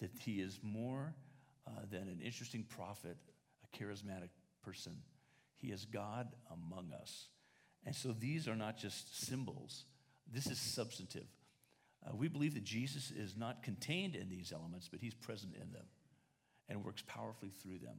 [0.00, 1.14] that he is more
[1.66, 3.16] uh, than an interesting prophet,
[3.64, 4.30] a charismatic
[4.64, 4.96] person.
[5.56, 7.28] He is God among us.
[7.84, 9.84] And so these are not just symbols,
[10.32, 11.26] this is substantive.
[12.04, 15.70] Uh, we believe that Jesus is not contained in these elements, but he's present in
[15.72, 15.84] them
[16.68, 17.96] and works powerfully through them.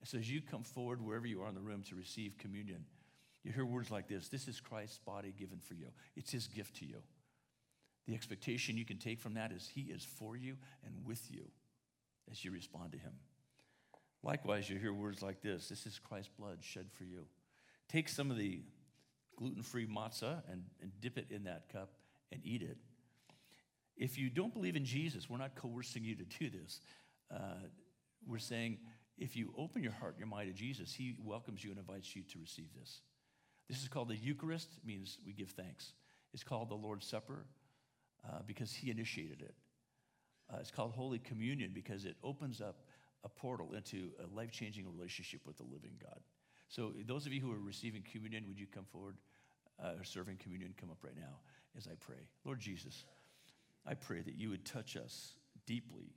[0.00, 2.84] And so as you come forward, wherever you are in the room, to receive communion,
[3.42, 6.76] you hear words like this This is Christ's body given for you, it's his gift
[6.76, 7.02] to you.
[8.06, 11.44] The expectation you can take from that is he is for you and with you
[12.30, 13.12] as you respond to him.
[14.24, 17.26] Likewise, you hear words like this This is Christ's blood shed for you.
[17.88, 18.60] Take some of the
[19.36, 21.90] gluten free matzah and, and dip it in that cup
[22.30, 22.76] and eat it.
[23.96, 26.80] If you don't believe in Jesus, we're not coercing you to do this.
[27.32, 27.66] Uh,
[28.26, 28.78] we're saying
[29.18, 32.16] if you open your heart, and your mind to Jesus, He welcomes you and invites
[32.16, 33.00] you to receive this.
[33.68, 35.92] This is called the Eucharist, means we give thanks.
[36.32, 37.44] It's called the Lord's Supper
[38.28, 39.54] uh, because He initiated it.
[40.52, 42.76] Uh, it's called Holy Communion because it opens up
[43.24, 46.20] a portal into a life changing relationship with the living God.
[46.68, 49.16] So, those of you who are receiving communion, would you come forward?
[49.82, 51.40] Uh, or serving communion, come up right now
[51.76, 52.28] as I pray.
[52.44, 53.04] Lord Jesus,
[53.86, 55.32] I pray that you would touch us
[55.66, 56.14] deeply,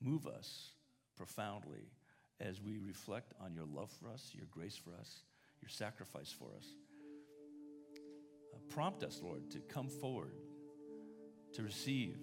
[0.00, 0.74] move us
[1.16, 1.90] profoundly
[2.40, 5.22] as we reflect on your love for us, your grace for us,
[5.60, 6.66] your sacrifice for us.
[8.54, 10.34] Uh, prompt us, Lord, to come forward
[11.54, 12.16] to receive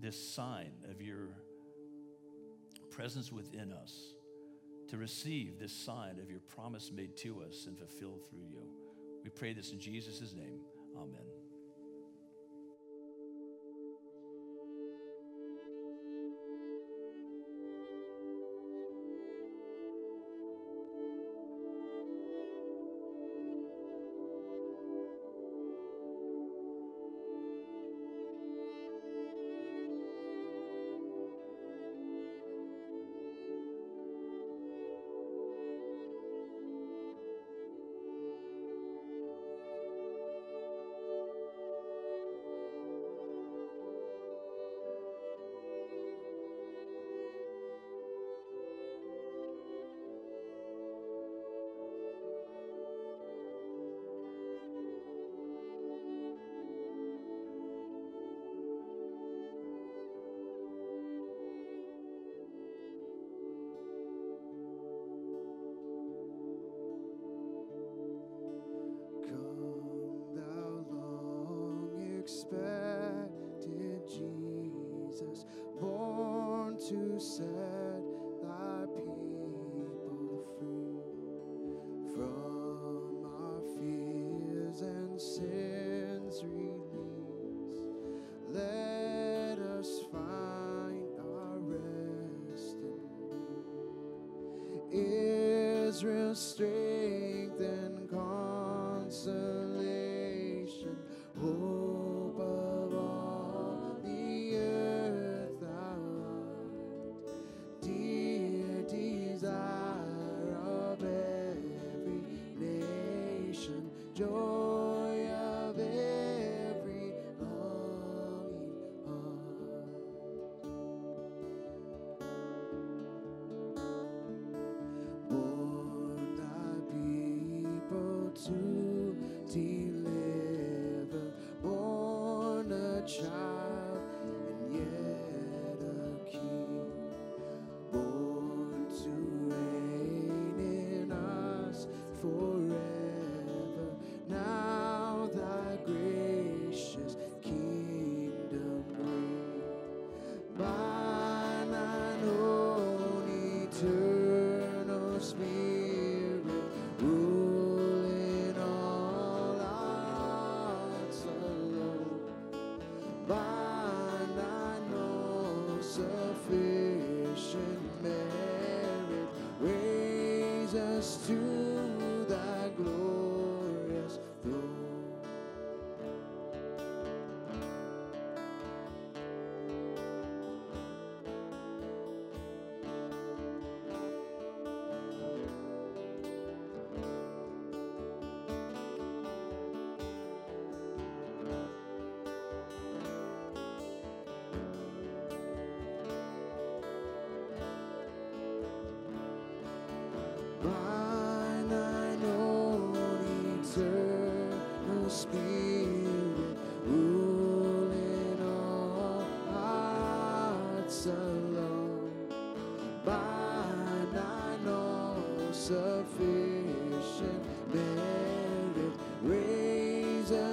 [0.00, 1.28] this sign of your
[2.90, 4.14] presence within us,
[4.88, 8.62] to receive this sign of your promise made to us and fulfilled through you.
[9.24, 10.60] We pray this in Jesus' name.
[10.96, 11.35] Amen.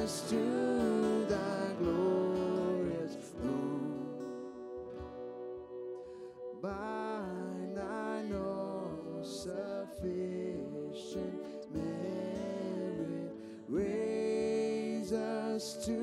[0.03, 4.19] to thy glorious throne.
[6.61, 7.21] By
[9.23, 10.03] sufficient
[11.73, 13.31] merit,
[13.69, 16.02] raise us to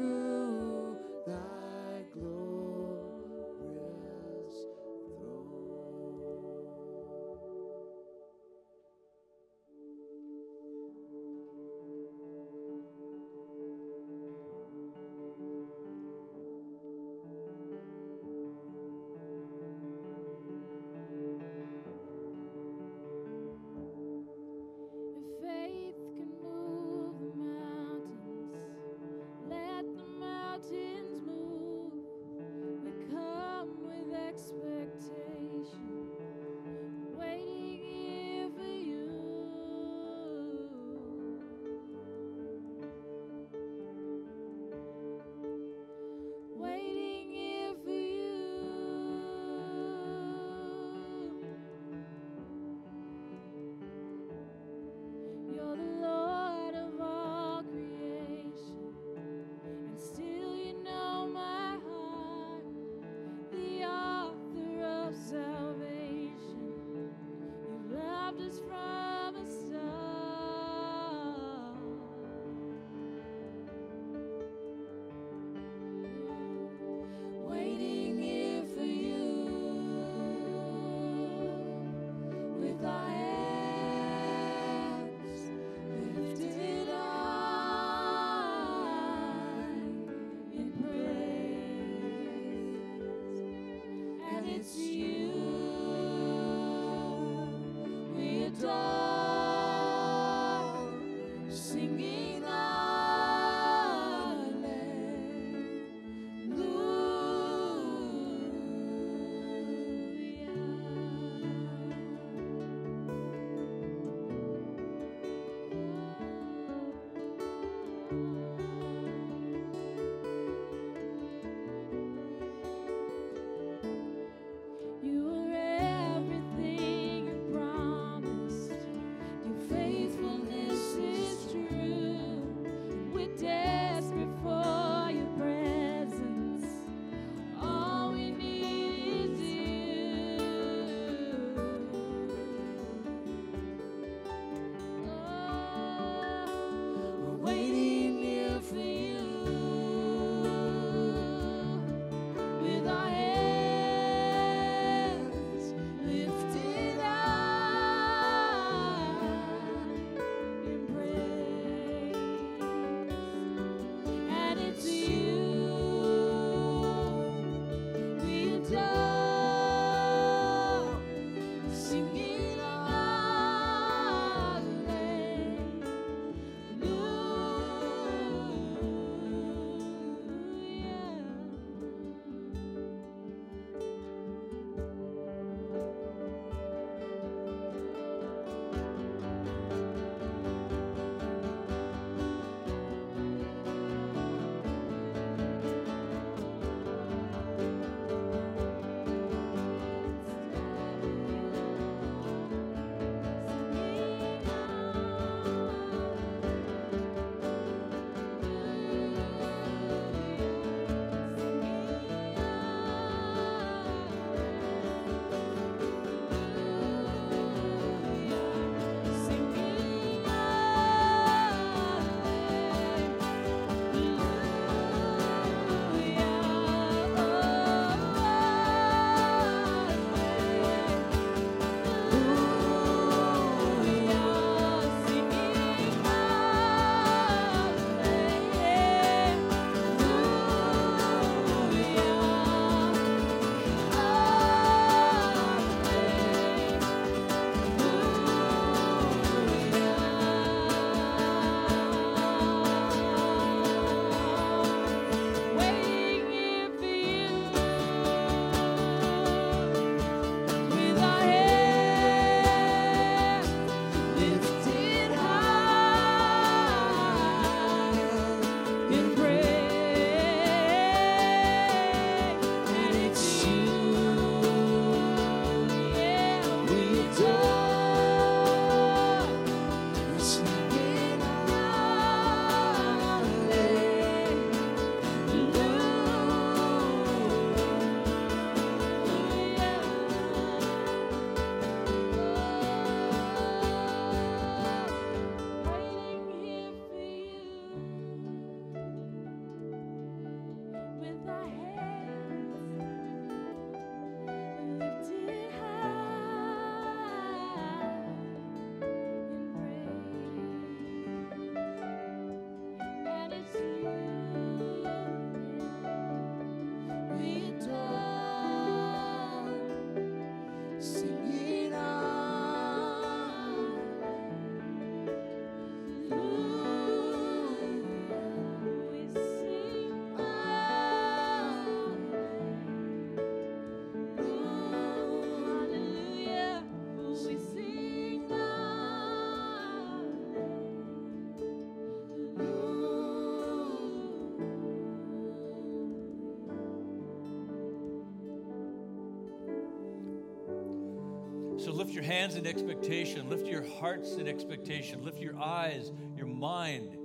[351.71, 356.27] So lift your hands in expectation, lift your hearts in expectation, lift your eyes, your
[356.27, 356.99] mind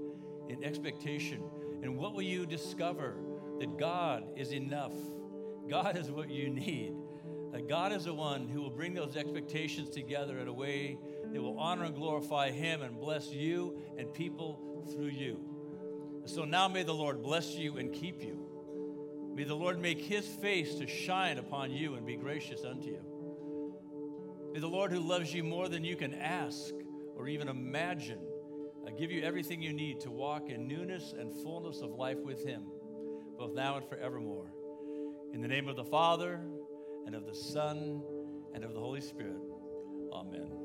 [0.50, 1.44] in expectation.
[1.84, 3.16] And what will you discover?
[3.60, 4.96] That God is enough.
[5.70, 6.96] God is what you need.
[7.54, 10.98] That God is the one who will bring those expectations together in a way
[11.32, 15.40] that will honor and glorify Him and bless you and people through you.
[16.26, 19.32] So now may the Lord bless you and keep you.
[19.36, 23.15] May the Lord make His face to shine upon you and be gracious unto you.
[24.56, 26.74] May the Lord, who loves you more than you can ask
[27.18, 28.22] or even imagine,
[28.88, 32.46] uh, give you everything you need to walk in newness and fullness of life with
[32.46, 32.64] Him,
[33.38, 34.50] both now and forevermore.
[35.34, 36.40] In the name of the Father,
[37.06, 38.02] and of the Son,
[38.54, 39.42] and of the Holy Spirit.
[40.14, 40.65] Amen.